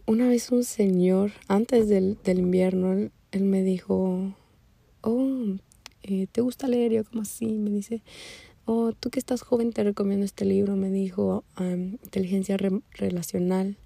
una 0.07 0.27
vez 0.27 0.51
un 0.51 0.65
señor, 0.65 1.31
antes 1.47 1.87
del, 1.87 2.17
del 2.21 2.39
invierno, 2.39 3.09
él, 3.31 3.43
me 3.43 3.63
dijo, 3.63 4.35
oh, 4.99 5.45
eh, 6.03 6.27
¿te 6.29 6.41
gusta 6.41 6.67
leer? 6.67 6.91
Yo 6.91 7.05
como 7.05 7.21
así, 7.21 7.45
me 7.45 7.69
dice, 7.69 8.03
oh, 8.65 8.91
tú 8.91 9.09
que 9.09 9.19
estás 9.19 9.41
joven 9.41 9.71
te 9.71 9.85
recomiendo 9.85 10.25
este 10.25 10.43
libro, 10.43 10.75
me 10.75 10.89
dijo, 10.89 11.45
Inteligencia 11.57 12.57
Relacional. 12.91 13.77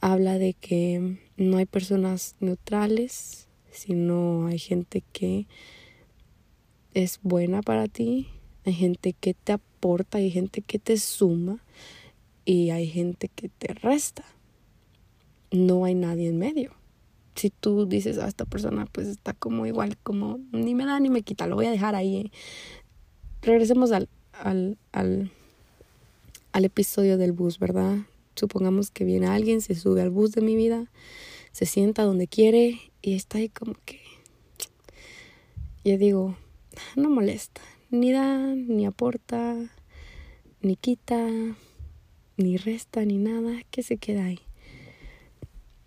Habla 0.00 0.38
de 0.38 0.54
que 0.54 1.18
no 1.36 1.58
hay 1.58 1.66
personas 1.66 2.34
neutrales, 2.40 3.46
sino 3.70 4.46
hay 4.46 4.58
gente 4.58 5.02
que 5.12 5.46
es 6.94 7.20
buena 7.22 7.60
para 7.60 7.88
ti, 7.88 8.28
hay 8.64 8.72
gente 8.72 9.12
que 9.12 9.34
te 9.34 9.52
aporta, 9.52 10.16
hay 10.16 10.30
gente 10.30 10.62
que 10.62 10.78
te 10.78 10.96
suma 10.96 11.62
y 12.46 12.70
hay 12.70 12.86
gente 12.86 13.28
que 13.28 13.50
te 13.50 13.74
resta. 13.74 14.24
No 15.50 15.84
hay 15.84 15.94
nadie 15.94 16.28
en 16.28 16.38
medio. 16.38 16.72
Si 17.34 17.50
tú 17.50 17.84
dices 17.84 18.16
a 18.16 18.24
ah, 18.24 18.28
esta 18.28 18.46
persona 18.46 18.86
pues 18.86 19.08
está 19.08 19.34
como 19.34 19.66
igual, 19.66 19.98
como 19.98 20.38
ni 20.52 20.74
me 20.74 20.86
da 20.86 20.98
ni 21.00 21.10
me 21.10 21.20
quita, 21.20 21.46
lo 21.46 21.56
voy 21.56 21.66
a 21.66 21.70
dejar 21.70 21.94
ahí. 21.94 22.32
Regresemos 23.42 23.92
al, 23.92 24.08
al, 24.32 24.78
al, 24.92 25.30
al 26.52 26.64
episodio 26.64 27.18
del 27.18 27.32
bus, 27.32 27.58
¿verdad? 27.58 27.98
Supongamos 28.36 28.90
que 28.90 29.04
viene 29.04 29.26
alguien, 29.26 29.60
se 29.60 29.74
sube 29.74 30.00
al 30.00 30.10
bus 30.10 30.32
de 30.32 30.40
mi 30.40 30.56
vida, 30.56 30.90
se 31.52 31.66
sienta 31.66 32.04
donde 32.04 32.28
quiere 32.28 32.78
y 33.02 33.14
está 33.14 33.38
ahí 33.38 33.48
como 33.48 33.74
que... 33.84 34.00
Yo 35.84 35.98
digo, 35.98 36.36
no 36.96 37.10
molesta, 37.10 37.60
ni 37.90 38.12
da, 38.12 38.38
ni 38.54 38.86
aporta, 38.86 39.56
ni 40.60 40.76
quita, 40.76 41.28
ni 42.36 42.56
resta, 42.56 43.04
ni 43.04 43.18
nada, 43.18 43.62
que 43.70 43.82
se 43.82 43.96
queda 43.96 44.24
ahí. 44.24 44.40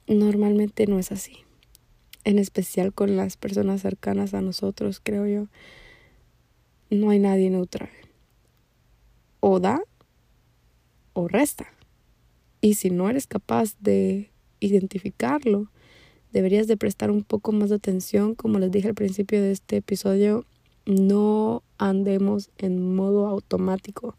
Normalmente 0.08 0.88
no 0.88 0.98
es 1.00 1.12
así, 1.12 1.38
en 2.24 2.39
especial 2.39 2.94
con 2.94 3.15
las 3.15 3.38
personas 3.38 3.82
cercanas 3.82 4.34
a 4.34 4.41
nosotros, 4.41 5.00
creo 5.03 5.27
yo. 5.27 5.48
No 6.89 7.12
hay 7.12 7.20
nadie 7.20 7.50
neutral. 7.50 7.89
O 9.39 9.60
da 9.60 9.82
o 11.13 11.27
resta. 11.27 11.68
Y 12.62 12.74
si 12.74 12.89
no 12.89 13.10
eres 13.10 13.27
capaz 13.27 13.77
de 13.79 14.32
identificarlo, 14.60 15.72
deberías 16.32 16.68
de 16.68 16.77
prestar 16.77 17.12
un 17.12 17.24
poco 17.24 17.51
más 17.51 17.70
de 17.70 17.75
atención, 17.75 18.36
como 18.36 18.60
les 18.60 18.72
dije 18.72 18.88
al 18.88 18.96
principio 18.96 19.41
de 19.41 19.51
este 19.51 19.77
episodio, 19.77 20.46
no 20.86 21.63
andemos 21.77 22.50
en 22.58 22.96
modo 22.96 23.27
automático 23.27 24.15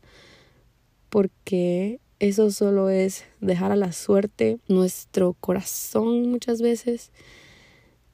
porque 1.09 2.01
eso 2.21 2.51
solo 2.53 2.91
es 2.91 3.25
dejar 3.41 3.73
a 3.73 3.77
la 3.77 3.93
suerte 3.93 4.61
nuestro 4.69 5.35
corazón 5.35 6.31
muchas 6.31 6.63
veces. 6.63 7.11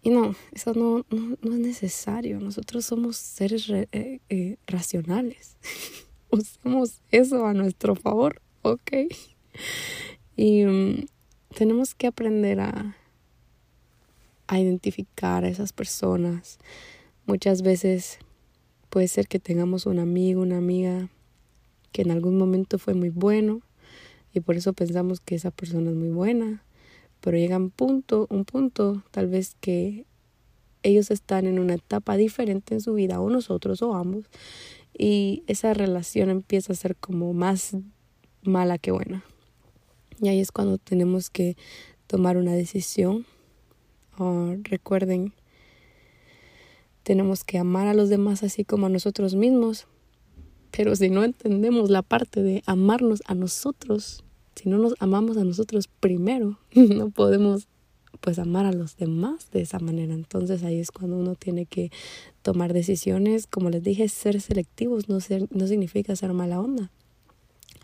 Y 0.02 0.10
no, 0.10 0.34
eso 0.52 0.72
no, 0.72 1.04
no, 1.10 1.52
es 1.52 1.58
necesario. 1.58 2.40
Nosotros 2.40 2.86
somos 2.86 3.16
seres 3.18 3.68
eh, 3.68 4.20
eh, 4.30 4.56
racionales. 4.66 5.56
Usemos 6.30 7.02
eso 7.10 7.44
a 7.44 7.52
nuestro 7.52 7.94
favor, 7.94 8.40
¿ok? 8.62 8.92
Y 10.36 10.64
mm, 10.64 11.06
tenemos 11.54 11.94
que 11.94 12.06
aprender 12.06 12.60
a, 12.60 12.96
a 14.46 14.60
identificar 14.60 15.44
a 15.44 15.48
esas 15.48 15.72
personas. 15.72 16.58
Muchas 17.26 17.62
veces 17.62 18.18
Puede 18.96 19.08
ser 19.08 19.28
que 19.28 19.38
tengamos 19.38 19.84
un 19.84 19.98
amigo, 19.98 20.40
una 20.40 20.56
amiga 20.56 21.10
que 21.92 22.00
en 22.00 22.10
algún 22.10 22.38
momento 22.38 22.78
fue 22.78 22.94
muy 22.94 23.10
bueno 23.10 23.60
y 24.38 24.40
por 24.40 24.56
eso 24.56 24.72
pensamos 24.72 25.20
que 25.20 25.34
esa 25.34 25.50
persona 25.50 25.90
es 25.90 25.96
muy 25.96 26.10
buena, 26.10 26.62
pero 27.20 27.36
llega 27.36 27.56
un 27.56 27.70
punto, 27.70 28.26
un 28.30 28.44
punto 28.44 29.02
tal 29.10 29.28
vez 29.28 29.56
que 29.60 30.06
ellos 30.82 31.10
están 31.10 31.46
en 31.46 31.58
una 31.58 31.74
etapa 31.74 32.16
diferente 32.16 32.74
en 32.74 32.80
su 32.80 32.94
vida 32.94 33.20
o 33.20 33.30
nosotros 33.30 33.82
o 33.82 33.94
ambos 33.94 34.26
y 34.96 35.42
esa 35.46 35.74
relación 35.74 36.30
empieza 36.30 36.72
a 36.72 36.76
ser 36.76 36.96
como 36.96 37.32
más 37.32 37.76
mala 38.42 38.78
que 38.78 38.92
buena. 38.92 39.24
Y 40.20 40.28
ahí 40.28 40.40
es 40.40 40.52
cuando 40.52 40.78
tenemos 40.78 41.28
que 41.28 41.56
tomar 42.06 42.36
una 42.36 42.52
decisión. 42.52 43.26
Recuerden 44.62 45.34
tenemos 47.06 47.44
que 47.44 47.58
amar 47.58 47.86
a 47.86 47.94
los 47.94 48.08
demás 48.08 48.42
así 48.42 48.64
como 48.64 48.86
a 48.86 48.88
nosotros 48.88 49.36
mismos. 49.36 49.86
Pero 50.72 50.96
si 50.96 51.08
no 51.08 51.22
entendemos 51.22 51.88
la 51.88 52.02
parte 52.02 52.42
de 52.42 52.64
amarnos 52.66 53.22
a 53.26 53.34
nosotros, 53.36 54.24
si 54.56 54.68
no 54.68 54.78
nos 54.78 54.94
amamos 54.98 55.36
a 55.36 55.44
nosotros 55.44 55.88
primero, 56.00 56.58
no 56.74 57.10
podemos 57.10 57.68
pues 58.20 58.38
amar 58.38 58.64
a 58.66 58.72
los 58.72 58.96
demás 58.96 59.50
de 59.52 59.60
esa 59.60 59.78
manera. 59.78 60.14
Entonces 60.14 60.62
ahí 60.62 60.80
es 60.80 60.90
cuando 60.90 61.16
uno 61.16 61.34
tiene 61.34 61.66
que 61.66 61.92
tomar 62.42 62.72
decisiones. 62.72 63.46
Como 63.46 63.70
les 63.70 63.82
dije, 63.82 64.08
ser 64.08 64.40
selectivos 64.40 65.08
no, 65.08 65.20
ser, 65.20 65.46
no 65.54 65.66
significa 65.66 66.16
ser 66.16 66.32
mala 66.32 66.60
onda. 66.60 66.90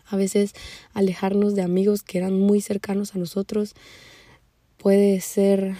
A 0.07 0.17
veces 0.17 0.53
alejarnos 0.93 1.55
de 1.55 1.61
amigos 1.61 2.03
que 2.03 2.17
eran 2.17 2.37
muy 2.37 2.59
cercanos 2.59 3.15
a 3.15 3.19
nosotros 3.19 3.73
puede 4.77 5.21
ser 5.21 5.75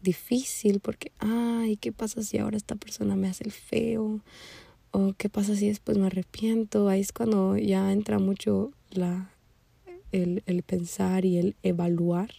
difícil 0.00 0.80
porque, 0.80 1.12
ay, 1.18 1.76
¿qué 1.76 1.92
pasa 1.92 2.22
si 2.22 2.38
ahora 2.38 2.56
esta 2.56 2.74
persona 2.74 3.14
me 3.14 3.28
hace 3.28 3.44
el 3.44 3.52
feo? 3.52 4.20
¿O 4.90 5.12
qué 5.16 5.28
pasa 5.28 5.54
si 5.54 5.68
después 5.68 5.98
me 5.98 6.06
arrepiento? 6.06 6.88
Ahí 6.88 7.00
es 7.00 7.12
cuando 7.12 7.56
ya 7.56 7.92
entra 7.92 8.18
mucho 8.18 8.72
la, 8.90 9.30
el, 10.12 10.42
el 10.46 10.62
pensar 10.62 11.24
y 11.24 11.38
el 11.38 11.56
evaluar. 11.62 12.30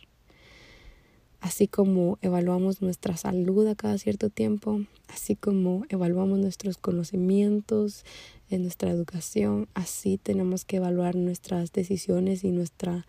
Así 1.41 1.67
como 1.67 2.17
evaluamos 2.21 2.81
nuestra 2.81 3.15
salud 3.15 3.65
a 3.67 3.75
cada 3.75 3.97
cierto 3.97 4.29
tiempo, 4.29 4.81
así 5.07 5.35
como 5.35 5.85
evaluamos 5.89 6.38
nuestros 6.39 6.77
conocimientos, 6.77 8.03
en 8.49 8.63
nuestra 8.63 8.89
educación, 8.89 9.67
así 9.73 10.17
tenemos 10.17 10.65
que 10.65 10.77
evaluar 10.77 11.15
nuestras 11.15 11.71
decisiones 11.71 12.43
y 12.43 12.51
nuestra, 12.51 13.05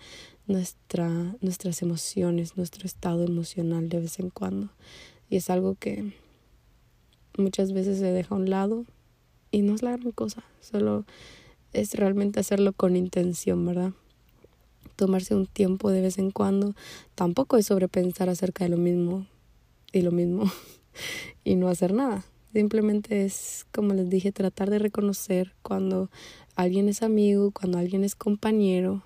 nuestra, 0.46 1.08
nuestras 1.40 1.82
emociones, 1.82 2.56
nuestro 2.56 2.86
estado 2.86 3.24
emocional 3.24 3.88
de 3.88 4.00
vez 4.00 4.18
en 4.18 4.30
cuando. 4.30 4.70
Y 5.30 5.36
es 5.36 5.48
algo 5.48 5.76
que 5.76 6.12
muchas 7.38 7.72
veces 7.72 7.98
se 7.98 8.12
deja 8.12 8.34
a 8.34 8.38
un 8.38 8.50
lado 8.50 8.84
y 9.50 9.62
no 9.62 9.74
es 9.74 9.82
la 9.82 9.96
gran 9.96 10.12
cosa, 10.12 10.44
solo 10.60 11.04
es 11.72 11.94
realmente 11.94 12.40
hacerlo 12.40 12.72
con 12.72 12.96
intención, 12.96 13.64
¿verdad? 13.64 13.92
Tomarse 15.00 15.34
un 15.34 15.46
tiempo 15.46 15.90
de 15.90 16.02
vez 16.02 16.18
en 16.18 16.30
cuando, 16.30 16.74
tampoco 17.14 17.56
es 17.56 17.64
sobrepensar 17.64 18.28
acerca 18.28 18.64
de 18.64 18.68
lo 18.68 18.76
mismo 18.76 19.26
y 19.94 20.02
lo 20.02 20.12
mismo 20.12 20.44
y 21.42 21.54
no 21.56 21.68
hacer 21.68 21.94
nada. 21.94 22.22
Simplemente 22.52 23.24
es, 23.24 23.64
como 23.72 23.94
les 23.94 24.10
dije, 24.10 24.30
tratar 24.30 24.68
de 24.68 24.78
reconocer 24.78 25.54
cuando 25.62 26.10
alguien 26.54 26.90
es 26.90 27.02
amigo, 27.02 27.50
cuando 27.50 27.78
alguien 27.78 28.04
es 28.04 28.14
compañero, 28.14 29.02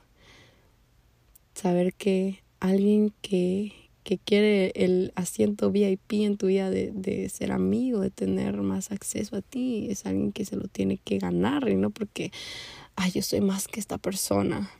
saber 1.54 1.94
que 1.94 2.42
alguien 2.58 3.12
que, 3.22 3.72
que 4.02 4.18
quiere 4.18 4.72
el 4.74 5.12
asiento 5.14 5.70
VIP 5.70 6.24
en 6.24 6.36
tu 6.36 6.48
vida 6.48 6.70
de, 6.70 6.90
de 6.92 7.28
ser 7.28 7.52
amigo, 7.52 8.00
de 8.00 8.10
tener 8.10 8.56
más 8.62 8.90
acceso 8.90 9.36
a 9.36 9.42
ti, 9.42 9.86
es 9.90 10.06
alguien 10.06 10.32
que 10.32 10.44
se 10.44 10.56
lo 10.56 10.66
tiene 10.66 10.98
que 10.98 11.18
ganar 11.18 11.68
y 11.68 11.76
no 11.76 11.90
porque, 11.90 12.32
yo 13.12 13.22
soy 13.22 13.40
más 13.40 13.68
que 13.68 13.78
esta 13.78 13.98
persona 13.98 14.70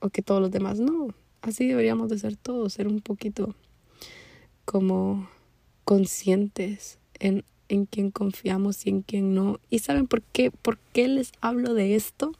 o 0.00 0.10
que 0.10 0.22
todos 0.22 0.40
los 0.40 0.50
demás. 0.50 0.80
No, 0.80 1.14
así 1.42 1.66
deberíamos 1.66 2.08
de 2.08 2.18
ser 2.18 2.36
todos, 2.36 2.72
ser 2.72 2.88
un 2.88 3.00
poquito 3.00 3.54
como 4.64 5.28
conscientes 5.84 6.98
en, 7.18 7.44
en 7.68 7.86
quién 7.86 8.10
confiamos 8.10 8.86
y 8.86 8.90
en 8.90 9.02
quién 9.02 9.34
no. 9.34 9.60
¿Y 9.70 9.80
saben 9.80 10.06
por 10.06 10.22
qué? 10.22 10.50
¿Por 10.50 10.78
qué 10.92 11.08
les 11.08 11.32
hablo 11.40 11.74
de 11.74 11.94
esto? 11.94 12.32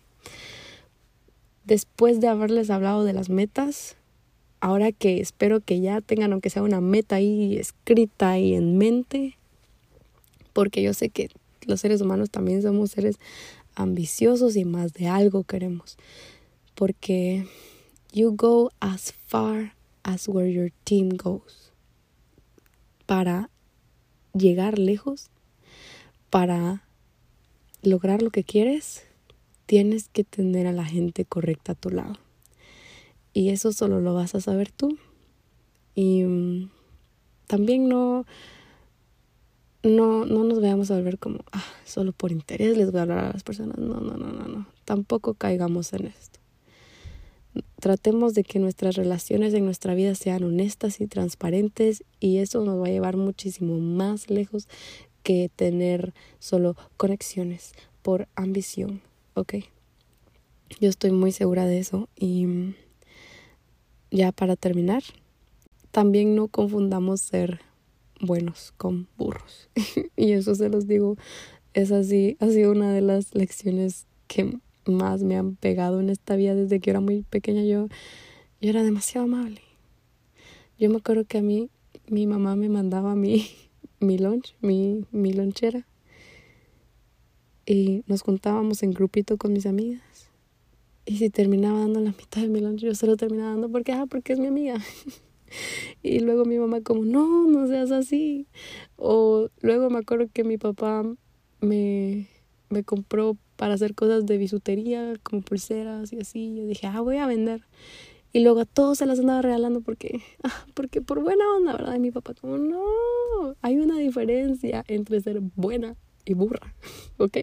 después 1.70 2.20
de 2.20 2.26
haberles 2.26 2.68
hablado 2.68 3.04
de 3.04 3.12
las 3.12 3.30
metas, 3.30 3.96
ahora 4.60 4.90
que 4.90 5.20
espero 5.20 5.60
que 5.60 5.80
ya 5.80 6.00
tengan 6.00 6.32
aunque 6.32 6.50
sea 6.50 6.64
una 6.64 6.80
meta 6.80 7.14
ahí 7.14 7.56
escrita 7.58 8.38
y 8.40 8.54
en 8.54 8.76
mente, 8.76 9.36
porque 10.52 10.82
yo 10.82 10.94
sé 10.94 11.10
que 11.10 11.30
los 11.66 11.80
seres 11.80 12.00
humanos 12.00 12.28
también 12.28 12.60
somos 12.60 12.90
seres 12.90 13.20
ambiciosos 13.76 14.56
y 14.56 14.64
más 14.64 14.94
de 14.94 15.06
algo 15.06 15.44
queremos, 15.44 15.96
porque 16.80 17.46
you 18.10 18.34
go 18.34 18.70
as 18.80 19.12
far 19.12 19.74
as 20.02 20.26
where 20.26 20.50
your 20.50 20.72
team 20.84 21.10
goes. 21.10 21.72
Para 23.04 23.50
llegar 24.32 24.78
lejos, 24.78 25.28
para 26.30 26.82
lograr 27.82 28.22
lo 28.22 28.30
que 28.30 28.44
quieres, 28.44 29.04
tienes 29.66 30.08
que 30.08 30.24
tener 30.24 30.66
a 30.66 30.72
la 30.72 30.86
gente 30.86 31.26
correcta 31.26 31.72
a 31.72 31.74
tu 31.74 31.90
lado. 31.90 32.16
Y 33.34 33.50
eso 33.50 33.74
solo 33.74 34.00
lo 34.00 34.14
vas 34.14 34.34
a 34.34 34.40
saber 34.40 34.72
tú. 34.72 34.96
Y 35.94 36.22
mm, 36.22 36.70
también 37.46 37.90
no, 37.90 38.24
no, 39.82 40.24
no 40.24 40.44
nos 40.44 40.62
veamos 40.62 40.90
a 40.90 41.00
ver 41.02 41.18
como, 41.18 41.40
ah, 41.52 41.62
solo 41.84 42.12
por 42.12 42.32
interés 42.32 42.78
les 42.78 42.90
voy 42.90 43.00
a 43.00 43.02
hablar 43.02 43.18
a 43.18 43.32
las 43.34 43.42
personas. 43.42 43.76
No, 43.76 44.00
no, 44.00 44.16
no, 44.16 44.32
no, 44.32 44.48
no. 44.48 44.66
Tampoco 44.86 45.34
caigamos 45.34 45.92
en 45.92 46.06
esto. 46.06 46.29
Tratemos 47.80 48.34
de 48.34 48.44
que 48.44 48.58
nuestras 48.58 48.96
relaciones 48.96 49.54
en 49.54 49.64
nuestra 49.64 49.94
vida 49.94 50.14
sean 50.14 50.44
honestas 50.44 51.00
y 51.00 51.06
transparentes 51.06 52.04
y 52.20 52.38
eso 52.38 52.64
nos 52.64 52.80
va 52.80 52.86
a 52.86 52.90
llevar 52.90 53.16
muchísimo 53.16 53.78
más 53.78 54.30
lejos 54.30 54.68
que 55.22 55.50
tener 55.54 56.14
solo 56.38 56.76
conexiones 56.96 57.72
por 58.02 58.28
ambición, 58.34 59.00
¿ok? 59.34 59.54
Yo 60.80 60.88
estoy 60.88 61.10
muy 61.10 61.32
segura 61.32 61.66
de 61.66 61.78
eso 61.78 62.08
y 62.16 62.46
mm, 62.46 62.74
ya 64.10 64.32
para 64.32 64.56
terminar, 64.56 65.02
también 65.90 66.34
no 66.34 66.48
confundamos 66.48 67.20
ser 67.20 67.60
buenos 68.20 68.72
con 68.76 69.08
burros. 69.16 69.68
y 70.16 70.32
eso 70.32 70.54
se 70.54 70.68
los 70.68 70.86
digo, 70.86 71.16
es 71.74 71.92
así, 71.92 72.36
ha 72.40 72.48
sido 72.48 72.72
una 72.72 72.92
de 72.92 73.00
las 73.00 73.34
lecciones 73.34 74.06
que 74.28 74.58
más 74.86 75.22
me 75.22 75.36
han 75.36 75.56
pegado 75.56 76.00
en 76.00 76.10
esta 76.10 76.36
vida 76.36 76.54
desde 76.54 76.80
que 76.80 76.90
era 76.90 77.00
muy 77.00 77.22
pequeña. 77.22 77.64
Yo, 77.64 77.88
yo 78.60 78.70
era 78.70 78.82
demasiado 78.82 79.26
amable. 79.26 79.62
Yo 80.78 80.88
me 80.88 80.96
acuerdo 80.96 81.24
que 81.24 81.38
a 81.38 81.42
mí, 81.42 81.70
mi 82.08 82.26
mamá 82.26 82.56
me 82.56 82.68
mandaba 82.68 83.14
mi, 83.14 83.46
mi 84.00 84.18
lunch, 84.18 84.54
mi, 84.60 85.04
mi 85.10 85.32
lonchera. 85.32 85.86
Y 87.66 88.02
nos 88.06 88.22
juntábamos 88.22 88.82
en 88.82 88.92
grupito 88.92 89.36
con 89.36 89.52
mis 89.52 89.66
amigas. 89.66 90.30
Y 91.04 91.18
si 91.18 91.30
terminaba 91.30 91.80
dando 91.80 92.00
la 92.00 92.10
mitad 92.12 92.42
de 92.42 92.48
mi 92.48 92.60
lunch, 92.60 92.80
yo 92.80 92.94
se 92.94 93.06
lo 93.06 93.16
terminaba 93.16 93.50
dando 93.50 93.70
porque, 93.70 93.92
ah, 93.92 94.06
porque 94.06 94.32
es 94.32 94.38
mi 94.38 94.46
amiga. 94.46 94.76
y 96.02 96.20
luego 96.20 96.44
mi 96.44 96.58
mamá 96.58 96.80
como, 96.80 97.04
no, 97.04 97.46
no 97.46 97.66
seas 97.66 97.90
así. 97.90 98.46
O 98.96 99.48
luego 99.60 99.90
me 99.90 99.98
acuerdo 99.98 100.28
que 100.32 100.44
mi 100.44 100.58
papá 100.58 101.04
me, 101.60 102.28
me 102.70 102.84
compró 102.84 103.36
para 103.60 103.74
hacer 103.74 103.94
cosas 103.94 104.24
de 104.24 104.38
bisutería, 104.38 105.12
como 105.22 105.42
pulseras 105.42 106.14
y 106.14 106.18
así. 106.18 106.54
Yo 106.56 106.64
dije, 106.64 106.86
ah, 106.86 107.02
voy 107.02 107.18
a 107.18 107.26
vender. 107.26 107.60
Y 108.32 108.40
luego 108.40 108.60
a 108.60 108.64
todos 108.64 108.96
se 108.96 109.04
las 109.04 109.18
andaba 109.18 109.42
regalando 109.42 109.82
porque, 109.82 110.22
ah, 110.42 110.64
porque 110.72 111.02
por 111.02 111.22
buena 111.22 111.44
onda, 111.54 111.72
¿verdad? 111.72 111.94
Y 111.94 112.00
mi 112.00 112.10
papá 112.10 112.32
como, 112.32 112.56
no, 112.56 112.80
hay 113.60 113.76
una 113.76 113.98
diferencia 113.98 114.82
entre 114.88 115.20
ser 115.20 115.40
buena 115.56 115.94
y 116.24 116.32
burra, 116.32 116.74
¿ok? 117.18 117.36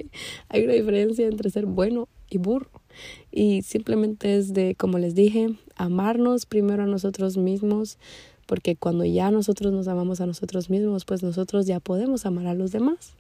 Hay 0.50 0.64
una 0.64 0.74
diferencia 0.74 1.28
entre 1.28 1.52
ser 1.52 1.68
bueno 1.68 2.10
y 2.32 2.40
burro. 2.40 2.82
Y 3.32 3.62
simplemente 3.62 4.38
es 4.38 4.56
de, 4.56 4.74
como 4.74 4.98
les 4.98 5.14
dije, 5.14 5.50
amarnos 5.76 6.48
primero 6.48 6.82
a 6.82 6.88
nosotros 6.88 7.38
mismos, 7.38 8.00
porque 8.48 8.76
cuando 8.76 9.06
ya 9.06 9.30
nosotros 9.30 9.72
nos 9.72 9.88
amamos 9.88 10.20
a 10.20 10.26
nosotros 10.26 10.72
mismos, 10.72 11.06
pues 11.06 11.22
nosotros 11.22 11.68
ya 11.68 11.80
podemos 11.80 12.26
amar 12.26 12.48
a 12.48 12.56
los 12.56 12.72
demás. 12.72 13.14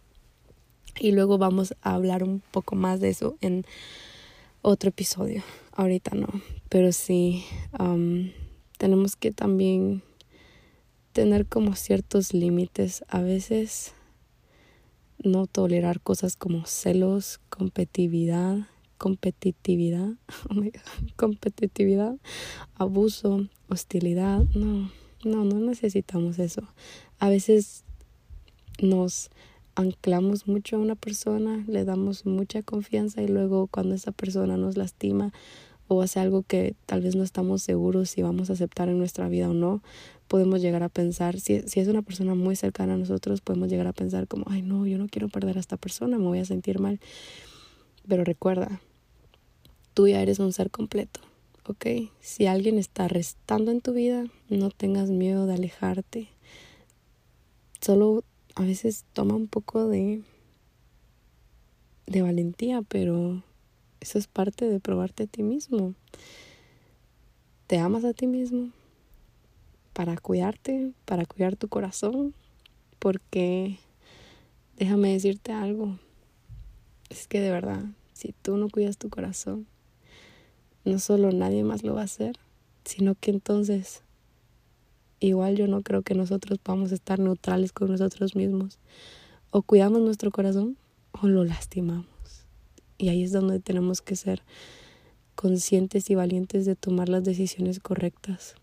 Y 1.00 1.12
luego 1.12 1.38
vamos 1.38 1.76
a 1.82 1.94
hablar 1.94 2.24
un 2.24 2.42
poco 2.52 2.76
más 2.76 3.00
de 3.00 3.10
eso 3.10 3.38
en 3.42 3.66
otro 4.62 4.90
episodio. 4.90 5.44
Ahorita 5.74 6.16
no, 6.16 6.28
pero 6.70 6.92
sí, 6.92 7.46
tenemos 8.78 9.16
que 9.16 9.32
también 9.32 10.02
tener 11.14 11.46
como 11.46 11.76
ciertos 11.76 12.34
límites. 12.34 13.04
A 13.08 13.22
veces 13.22 13.94
no 15.24 15.48
tolerar 15.48 16.02
cosas 16.02 16.36
como 16.36 16.66
celos, 16.66 17.40
competitividad, 17.50 18.68
competitividad, 18.98 20.14
oh 20.50 20.62
competitividad, 21.16 22.16
abuso, 22.76 23.48
hostilidad. 23.70 24.44
No, 24.56 24.92
no, 25.24 25.44
no 25.44 25.60
necesitamos 25.60 26.40
eso. 26.40 26.62
A 27.20 27.30
veces 27.30 27.84
nos 28.82 29.30
anclamos 29.78 30.48
mucho 30.48 30.76
a 30.76 30.80
una 30.80 30.96
persona, 30.96 31.64
le 31.68 31.86
damos 31.86 32.26
mucha 32.26 32.64
confianza 32.64 33.22
y 33.22 33.28
luego 33.28 33.68
cuando 33.68 33.94
esa 33.94 34.12
persona 34.12 34.58
nos 34.58 34.76
lastima 34.76 35.32
o 35.88 36.02
hace 36.02 36.20
algo 36.20 36.42
que 36.42 36.76
tal 36.88 37.02
vez 37.02 37.16
no 37.16 37.24
estamos 37.24 37.62
seguros 37.62 38.10
si 38.10 38.24
vamos 38.24 38.50
a 38.50 38.54
aceptar 38.54 38.90
en 38.90 38.98
nuestra 38.98 39.30
vida 39.30 39.50
o 39.50 39.54
no, 39.54 39.84
podemos 40.28 40.64
llegar 40.64 40.82
a 40.82 40.90
pensar, 40.90 41.40
si, 41.40 41.62
si 41.62 41.80
es 41.80 41.88
una 41.88 42.02
persona 42.02 42.34
muy 42.34 42.56
cercana 42.56 42.96
a 42.96 42.98
nosotros, 42.98 43.42
podemos 43.42 43.70
llegar 43.70 43.86
a 43.86 43.94
pensar 43.94 44.28
como, 44.28 44.46
ay 44.50 44.64
no, 44.64 44.88
yo 44.88 44.98
no 44.98 45.08
quiero 45.08 45.30
perder 45.30 45.58
a 45.58 45.60
esta 45.60 45.78
persona, 45.78 46.18
me 46.18 46.26
voy 46.26 46.40
a 46.40 46.46
sentir 46.46 46.80
mal. 46.80 47.00
Pero 48.08 48.24
recuerda, 48.24 48.82
tú 49.94 50.08
ya 50.08 50.24
eres 50.24 50.40
un 50.40 50.54
ser 50.54 50.72
completo, 50.72 51.20
¿ok? 51.68 51.86
Si 52.20 52.48
alguien 52.48 52.80
está 52.80 53.08
restando 53.08 53.70
en 53.70 53.82
tu 53.82 53.94
vida, 53.94 54.26
no 54.50 54.72
tengas 54.72 55.12
miedo 55.12 55.46
de 55.46 55.54
alejarte. 55.54 56.30
Solo 57.80 58.24
a 58.58 58.64
veces 58.64 59.06
toma 59.14 59.36
un 59.36 59.48
poco 59.48 59.88
de, 59.88 60.24
de 62.08 62.22
valentía, 62.24 62.82
pero 62.82 63.44
eso 64.00 64.18
es 64.18 64.26
parte 64.26 64.66
de 64.66 64.80
probarte 64.80 65.24
a 65.24 65.28
ti 65.28 65.44
mismo. 65.44 65.94
Te 67.68 67.78
amas 67.78 68.04
a 68.04 68.14
ti 68.14 68.26
mismo 68.26 68.72
para 69.94 70.18
cuidarte, 70.18 70.92
para 71.06 71.26
cuidar 71.26 71.56
tu 71.56 71.68
corazón, 71.68 72.34
porque 72.98 73.78
déjame 74.76 75.14
decirte 75.14 75.52
algo, 75.52 76.00
es 77.10 77.28
que 77.28 77.40
de 77.40 77.52
verdad, 77.52 77.84
si 78.14 78.34
tú 78.42 78.58
no 78.58 78.70
cuidas 78.70 78.98
tu 78.98 79.10
corazón, 79.10 79.68
no 80.84 80.98
solo 80.98 81.32
nadie 81.32 81.64
más 81.64 81.84
lo 81.84 81.94
va 81.94 82.02
a 82.02 82.06
hacer, 82.06 82.40
sino 82.86 83.14
que 83.14 83.30
entonces 83.30 84.02
igual 85.20 85.56
yo 85.56 85.68
no 85.68 85.82
creo 85.82 86.02
que 86.02 86.16
nosotros 86.16 86.60
podamos 86.60 86.92
estar 86.92 87.20
neutrales 87.20 87.72
con 87.72 87.90
nosotros 87.90 88.36
mismos. 88.36 88.80
O 89.52 89.62
cuidamos 89.62 90.02
nuestro 90.02 90.32
corazón 90.32 90.78
o 91.12 91.28
lo 91.28 91.44
lastimamos. 91.44 92.08
Y 92.98 93.10
ahí 93.10 93.24
es 93.24 93.32
donde 93.32 93.60
tenemos 93.60 94.02
que 94.02 94.16
ser 94.16 94.44
conscientes 95.36 96.10
y 96.10 96.16
valientes 96.16 96.66
de 96.66 96.76
tomar 96.76 97.10
las 97.10 97.24
decisiones 97.24 97.80
correctas. 97.80 98.56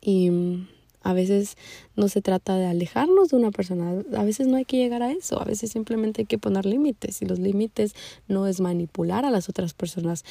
Y 0.00 0.30
mm, 0.30 0.68
a 1.02 1.12
veces 1.12 1.56
no 1.96 2.08
se 2.08 2.22
trata 2.22 2.56
de 2.56 2.66
alejarnos 2.66 3.28
de 3.28 3.36
una 3.36 3.50
persona, 3.50 4.02
a 4.16 4.24
veces 4.24 4.46
no 4.46 4.56
hay 4.56 4.64
que 4.64 4.78
llegar 4.78 5.02
a 5.02 5.12
eso, 5.12 5.40
a 5.40 5.44
veces 5.44 5.70
simplemente 5.70 6.22
hay 6.22 6.26
que 6.26 6.38
poner 6.38 6.66
límites 6.66 7.22
y 7.22 7.26
los 7.26 7.38
límites 7.38 7.94
no 8.26 8.46
es 8.46 8.60
manipular 8.60 9.24
a 9.24 9.30
las 9.30 9.48
otras 9.48 9.74
personas. 9.74 10.24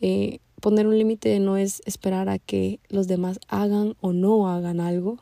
Eh, 0.00 0.38
poner 0.64 0.86
un 0.86 0.96
límite 0.96 1.38
no 1.40 1.58
es 1.58 1.82
esperar 1.84 2.30
a 2.30 2.38
que 2.38 2.80
los 2.88 3.06
demás 3.06 3.38
hagan 3.48 3.96
o 4.00 4.14
no 4.14 4.48
hagan 4.48 4.80
algo, 4.80 5.18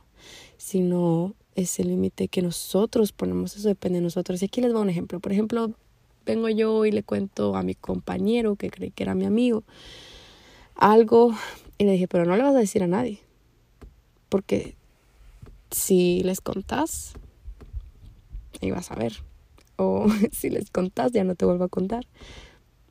sino 0.56 1.34
es 1.56 1.80
el 1.80 1.88
límite 1.88 2.28
que 2.28 2.42
nosotros 2.42 3.10
ponemos, 3.10 3.56
eso 3.56 3.66
depende 3.66 3.98
de 3.98 4.04
nosotros. 4.04 4.40
Y 4.40 4.44
aquí 4.44 4.60
les 4.60 4.72
voy 4.72 4.82
un 4.82 4.88
ejemplo. 4.88 5.18
Por 5.18 5.32
ejemplo, 5.32 5.72
vengo 6.24 6.48
yo 6.48 6.86
y 6.86 6.92
le 6.92 7.02
cuento 7.02 7.56
a 7.56 7.64
mi 7.64 7.74
compañero 7.74 8.54
que 8.54 8.70
creí 8.70 8.92
que 8.92 9.02
era 9.02 9.16
mi 9.16 9.24
amigo 9.24 9.64
algo 10.76 11.34
y 11.76 11.86
le 11.86 11.92
dije, 11.94 12.06
pero 12.06 12.24
no 12.24 12.36
le 12.36 12.44
vas 12.44 12.54
a 12.54 12.60
decir 12.60 12.84
a 12.84 12.86
nadie, 12.86 13.18
porque 14.28 14.76
si 15.72 16.22
les 16.22 16.40
contás, 16.40 17.14
vas 18.70 18.92
a 18.92 18.94
ver. 18.94 19.24
O 19.74 20.06
si 20.30 20.50
les 20.50 20.70
contás, 20.70 21.10
ya 21.10 21.24
no 21.24 21.34
te 21.34 21.46
vuelvo 21.46 21.64
a 21.64 21.68
contar. 21.68 22.06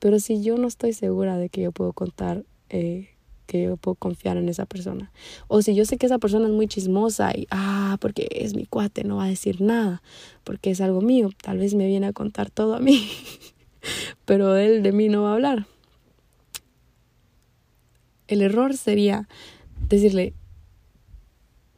Pero 0.02 0.20
si 0.20 0.42
yo 0.42 0.58
no 0.58 0.68
estoy 0.68 0.94
segura 0.94 1.38
de 1.38 1.50
que 1.50 1.62
yo 1.62 1.72
puedo 1.72 1.94
contar, 1.94 2.44
eh, 2.70 3.10
que 3.46 3.62
yo 3.62 3.78
puedo 3.78 3.94
confiar 3.94 4.36
en 4.36 4.50
esa 4.50 4.66
persona. 4.66 5.12
O 5.48 5.62
si 5.62 5.76
yo 5.76 5.86
sé 5.86 5.98
que 5.98 6.08
esa 6.08 6.18
persona 6.18 6.48
es 6.48 6.54
muy 6.54 6.68
chismosa 6.68 7.38
y, 7.38 7.46
ah, 7.52 7.98
porque 8.02 8.28
es 8.32 8.56
mi 8.56 8.66
cuate, 8.66 9.04
no 9.04 9.18
va 9.18 9.26
a 9.26 9.30
decir 9.30 9.62
nada, 9.62 10.02
porque 10.44 10.72
es 10.72 10.82
algo 10.82 11.02
mío, 11.02 11.30
tal 11.44 11.60
vez 11.60 11.76
me 11.76 11.86
viene 11.86 12.08
a 12.08 12.14
contar 12.14 12.50
todo 12.50 12.74
a 12.74 12.80
mí, 12.80 13.08
pero 14.26 14.56
él 14.56 14.82
de 14.82 14.92
mí 14.92 15.08
no 15.08 15.22
va 15.22 15.30
a 15.30 15.34
hablar. 15.36 15.68
El 18.28 18.42
error 18.42 18.76
sería 18.76 19.28
decirle, 19.88 20.34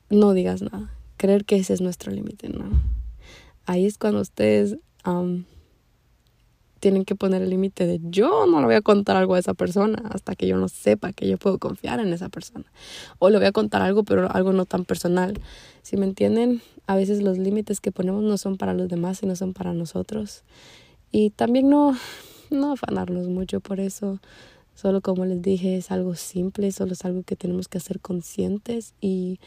no 0.10 0.32
digas 0.32 0.62
nada, 0.62 0.96
creer 1.18 1.44
que 1.44 1.58
ese 1.58 1.74
es 1.74 1.82
nuestro 1.82 2.14
límite, 2.14 2.48
¿no? 2.48 2.70
Ahí 3.66 3.86
es 3.86 3.98
cuando 3.98 4.22
ustedes 4.22 4.78
tienen 6.84 7.06
que 7.06 7.16
poner 7.16 7.42
el 7.42 7.50
límite 7.50 7.88
de 7.88 8.02
yo 8.04 8.46
no 8.46 8.60
le 8.60 8.66
voy 8.66 8.76
a 8.76 8.82
contar 8.82 9.16
algo 9.16 9.36
a 9.36 9.40
esa 9.40 9.54
persona 9.54 10.04
hasta 10.12 10.36
que 10.36 10.48
yo 10.48 10.58
no 10.58 10.68
sepa 10.68 11.14
que 11.14 11.30
yo 11.30 11.38
puedo 11.38 11.58
confiar 11.58 12.02
en 12.02 12.12
esa 12.12 12.28
persona. 12.28 12.66
O 13.20 13.30
le 13.30 13.38
voy 13.38 13.48
a 13.48 13.54
contar 13.54 13.82
algo, 13.82 14.04
pero 14.04 14.30
algo 14.30 14.52
no 14.52 14.66
tan 14.66 14.84
personal. 14.84 15.40
Si 15.82 15.96
me 15.96 16.06
entienden, 16.06 16.62
a 16.86 16.98
veces 16.98 17.24
los 17.24 17.38
límites 17.38 17.80
que 17.80 17.94
ponemos 17.94 18.22
no 18.22 18.38
son 18.38 18.58
para 18.58 18.74
los 18.74 18.90
demás, 18.90 19.20
sino 19.20 19.38
son 19.38 19.54
para 19.54 19.72
nosotros. 19.72 20.44
Y 21.10 21.30
también 21.30 21.70
no, 21.70 21.98
no 22.50 22.74
afanarnos 22.74 23.30
mucho 23.30 23.62
por 23.62 23.80
eso. 23.80 24.20
Solo 24.76 25.00
como 25.00 25.24
les 25.24 25.42
dije, 25.42 25.78
es 25.78 25.90
algo 25.90 26.16
simple, 26.16 26.70
solo 26.74 26.92
es 26.92 27.06
algo 27.06 27.24
que 27.24 27.38
tenemos 27.38 27.70
que 27.70 27.78
hacer 27.78 28.02
conscientes 28.02 28.94
y 29.00 29.40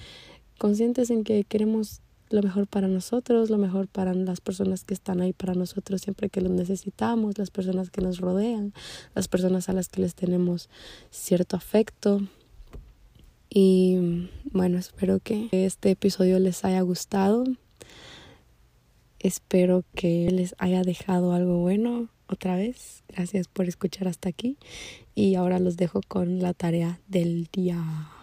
conscientes 0.57 1.11
en 1.11 1.23
que 1.23 1.45
queremos 1.45 2.01
lo 2.31 2.43
mejor 2.43 2.67
para 2.67 2.89
nosotros, 2.89 3.51
lo 3.51 3.59
mejor 3.59 3.89
para 3.89 4.15
las 4.15 4.41
personas 4.41 4.85
que 4.85 4.95
están 4.95 5.21
ahí 5.21 5.33
para 5.33 5.55
nosotros 5.55 6.03
siempre 6.03 6.29
que 6.29 6.41
los 6.41 6.53
necesitamos, 6.53 7.39
las 7.39 7.51
personas 7.51 7.91
que 7.91 8.01
nos 8.01 8.19
rodean, 8.19 8.73
las 9.15 9.29
personas 9.29 9.69
a 9.69 9.73
las 9.73 9.89
que 9.89 10.01
les 10.01 10.15
tenemos 10.15 10.69
cierto 11.11 11.57
afecto. 11.57 12.21
Y 13.49 14.29
bueno, 14.53 14.79
espero 14.79 15.21
que 15.21 15.49
este 15.53 15.91
episodio 15.91 16.39
les 16.39 16.65
haya 16.65 16.81
gustado. 16.81 17.45
Espero 19.19 19.85
que 19.95 20.31
les 20.31 20.55
haya 20.59 20.83
dejado 20.83 21.33
algo 21.33 21.59
bueno 21.59 22.09
otra 22.29 22.57
vez. 22.57 23.03
Gracias 23.09 23.49
por 23.49 23.67
escuchar 23.67 24.09
hasta 24.09 24.29
aquí. 24.29 24.59
Y 25.15 25.37
ahora 25.37 25.59
los 25.59 25.77
dejo 25.77 26.01
con 26.07 26.41
la 26.41 26.53
tarea 26.53 27.01
del 27.09 27.49
día. 27.53 28.16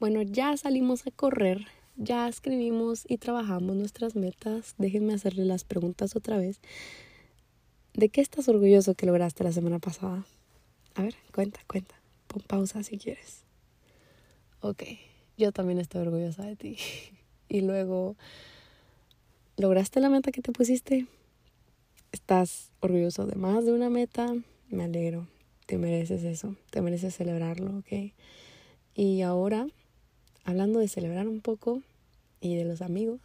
Bueno, 0.00 0.22
ya 0.22 0.56
salimos 0.56 1.06
a 1.06 1.10
correr, 1.10 1.66
ya 1.98 2.26
escribimos 2.26 3.04
y 3.06 3.18
trabajamos 3.18 3.76
nuestras 3.76 4.16
metas. 4.16 4.74
Déjenme 4.78 5.12
hacerle 5.12 5.44
las 5.44 5.64
preguntas 5.64 6.16
otra 6.16 6.38
vez. 6.38 6.58
¿De 7.92 8.08
qué 8.08 8.22
estás 8.22 8.48
orgulloso 8.48 8.94
que 8.94 9.04
lograste 9.04 9.44
la 9.44 9.52
semana 9.52 9.78
pasada? 9.78 10.24
A 10.94 11.02
ver, 11.02 11.16
cuenta, 11.34 11.60
cuenta. 11.66 11.94
Pon 12.28 12.40
pausa 12.40 12.82
si 12.82 12.96
quieres. 12.96 13.44
Ok, 14.62 14.84
yo 15.36 15.52
también 15.52 15.78
estoy 15.78 16.00
orgullosa 16.00 16.46
de 16.46 16.56
ti. 16.56 16.78
y 17.50 17.60
luego, 17.60 18.16
¿lograste 19.58 20.00
la 20.00 20.08
meta 20.08 20.32
que 20.32 20.40
te 20.40 20.50
pusiste? 20.50 21.08
¿Estás 22.10 22.70
orgulloso 22.80 23.26
de 23.26 23.36
más 23.36 23.66
de 23.66 23.74
una 23.74 23.90
meta? 23.90 24.34
Me 24.70 24.84
alegro. 24.84 25.28
Te 25.66 25.76
mereces 25.76 26.24
eso. 26.24 26.56
Te 26.70 26.80
mereces 26.80 27.14
celebrarlo, 27.14 27.80
¿ok? 27.80 28.14
Y 28.94 29.20
ahora 29.20 29.66
hablando 30.44 30.78
de 30.78 30.88
celebrar 30.88 31.28
un 31.28 31.40
poco 31.40 31.82
y 32.40 32.56
de 32.56 32.64
los 32.64 32.82
amigos, 32.82 33.20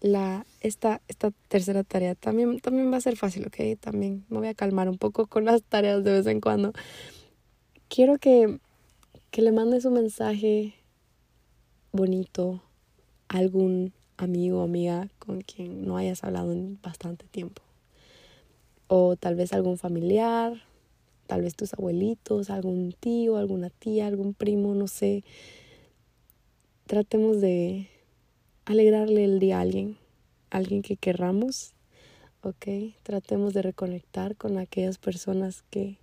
la, 0.00 0.46
esta, 0.60 1.00
esta 1.08 1.32
tercera 1.48 1.82
tarea 1.84 2.14
también, 2.14 2.60
también 2.60 2.92
va 2.92 2.98
a 2.98 3.00
ser 3.00 3.16
fácil, 3.16 3.46
¿ok? 3.46 3.80
También 3.80 4.24
me 4.28 4.38
voy 4.38 4.48
a 4.48 4.54
calmar 4.54 4.88
un 4.88 4.98
poco 4.98 5.26
con 5.26 5.44
las 5.44 5.62
tareas 5.62 6.04
de 6.04 6.12
vez 6.12 6.26
en 6.26 6.40
cuando. 6.40 6.72
Quiero 7.88 8.18
que, 8.18 8.58
que 9.30 9.42
le 9.42 9.52
mandes 9.52 9.84
un 9.84 9.94
mensaje 9.94 10.74
bonito 11.92 12.62
a 13.28 13.38
algún 13.38 13.92
amigo 14.16 14.60
o 14.60 14.64
amiga 14.64 15.08
con 15.18 15.40
quien 15.40 15.86
no 15.86 15.96
hayas 15.96 16.22
hablado 16.24 16.52
en 16.52 16.78
bastante 16.82 17.26
tiempo. 17.26 17.62
O 18.86 19.16
tal 19.16 19.34
vez 19.34 19.52
algún 19.52 19.78
familiar, 19.78 20.62
tal 21.26 21.42
vez 21.42 21.54
tus 21.54 21.74
abuelitos, 21.74 22.50
algún 22.50 22.94
tío, 22.98 23.36
alguna 23.36 23.70
tía, 23.70 24.06
algún 24.06 24.34
primo, 24.34 24.74
no 24.74 24.86
sé 24.86 25.24
tratemos 26.88 27.42
de 27.42 27.86
alegrarle 28.64 29.22
el 29.22 29.38
día 29.38 29.58
a 29.58 29.60
alguien, 29.60 29.98
alguien 30.50 30.80
que 30.80 30.96
querramos, 30.96 31.74
¿ok? 32.42 32.94
Tratemos 33.02 33.52
de 33.52 33.60
reconectar 33.60 34.36
con 34.36 34.56
aquellas 34.56 34.96
personas 34.96 35.62
que, 35.70 35.98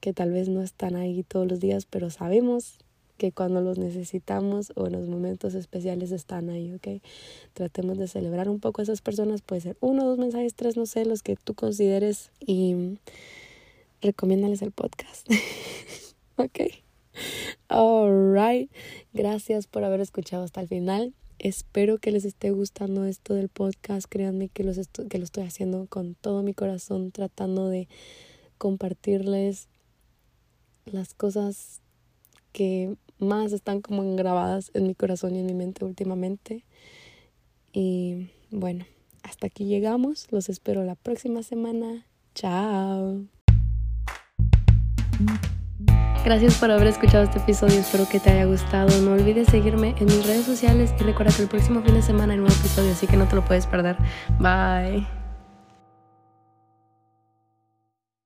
que 0.00 0.14
tal 0.14 0.32
vez 0.32 0.48
no 0.48 0.62
están 0.62 0.96
ahí 0.96 1.22
todos 1.22 1.46
los 1.46 1.60
días, 1.60 1.84
pero 1.84 2.08
sabemos 2.08 2.78
que 3.18 3.30
cuando 3.30 3.60
los 3.60 3.78
necesitamos 3.78 4.72
o 4.74 4.86
en 4.86 4.92
los 4.92 5.06
momentos 5.06 5.54
especiales 5.54 6.12
están 6.12 6.48
ahí, 6.48 6.72
¿ok? 6.72 7.02
Tratemos 7.52 7.98
de 7.98 8.08
celebrar 8.08 8.48
un 8.48 8.58
poco 8.58 8.80
a 8.80 8.84
esas 8.84 9.02
personas, 9.02 9.42
puede 9.42 9.60
ser 9.60 9.76
uno, 9.80 10.06
dos 10.06 10.18
mensajes, 10.18 10.54
tres, 10.54 10.78
no 10.78 10.86
sé, 10.86 11.04
los 11.04 11.22
que 11.22 11.36
tú 11.36 11.52
consideres 11.52 12.30
y 12.40 12.98
recomiéndales 14.00 14.62
el 14.62 14.72
podcast, 14.72 15.28
¿ok? 16.36 16.85
Alright, 17.68 18.70
gracias 19.12 19.66
por 19.66 19.84
haber 19.84 20.00
escuchado 20.00 20.44
hasta 20.44 20.60
el 20.60 20.68
final. 20.68 21.14
Espero 21.38 21.98
que 21.98 22.12
les 22.12 22.24
esté 22.24 22.50
gustando 22.50 23.04
esto 23.04 23.34
del 23.34 23.48
podcast. 23.48 24.06
Créanme 24.08 24.48
que, 24.48 24.64
los 24.64 24.78
que 25.08 25.18
lo 25.18 25.24
estoy 25.24 25.44
haciendo 25.44 25.86
con 25.86 26.14
todo 26.14 26.42
mi 26.42 26.54
corazón, 26.54 27.10
tratando 27.10 27.68
de 27.68 27.88
compartirles 28.58 29.68
las 30.86 31.14
cosas 31.14 31.82
que 32.52 32.96
más 33.18 33.52
están 33.52 33.80
como 33.82 34.16
grabadas 34.16 34.70
en 34.72 34.86
mi 34.86 34.94
corazón 34.94 35.36
y 35.36 35.40
en 35.40 35.46
mi 35.46 35.54
mente 35.54 35.84
últimamente. 35.84 36.64
Y 37.72 38.30
bueno, 38.50 38.86
hasta 39.22 39.48
aquí 39.48 39.66
llegamos. 39.66 40.26
Los 40.30 40.48
espero 40.48 40.84
la 40.84 40.94
próxima 40.94 41.42
semana. 41.42 42.06
Chao. 42.34 43.26
Gracias 46.26 46.56
por 46.56 46.72
haber 46.72 46.88
escuchado 46.88 47.22
este 47.22 47.38
episodio, 47.38 47.78
espero 47.78 48.08
que 48.08 48.18
te 48.18 48.30
haya 48.30 48.46
gustado. 48.46 49.00
No 49.00 49.12
olvides 49.12 49.46
seguirme 49.46 49.94
en 50.00 50.06
mis 50.06 50.26
redes 50.26 50.44
sociales 50.44 50.92
y 50.98 51.04
recuerda 51.04 51.32
que 51.32 51.42
el 51.42 51.48
próximo 51.48 51.80
fin 51.82 51.94
de 51.94 52.02
semana 52.02 52.32
hay 52.32 52.40
un 52.40 52.46
nuevo 52.46 52.58
episodio, 52.58 52.90
así 52.90 53.06
que 53.06 53.16
no 53.16 53.28
te 53.28 53.36
lo 53.36 53.44
puedes 53.44 53.68
perder. 53.68 53.96
Bye. 54.40 55.06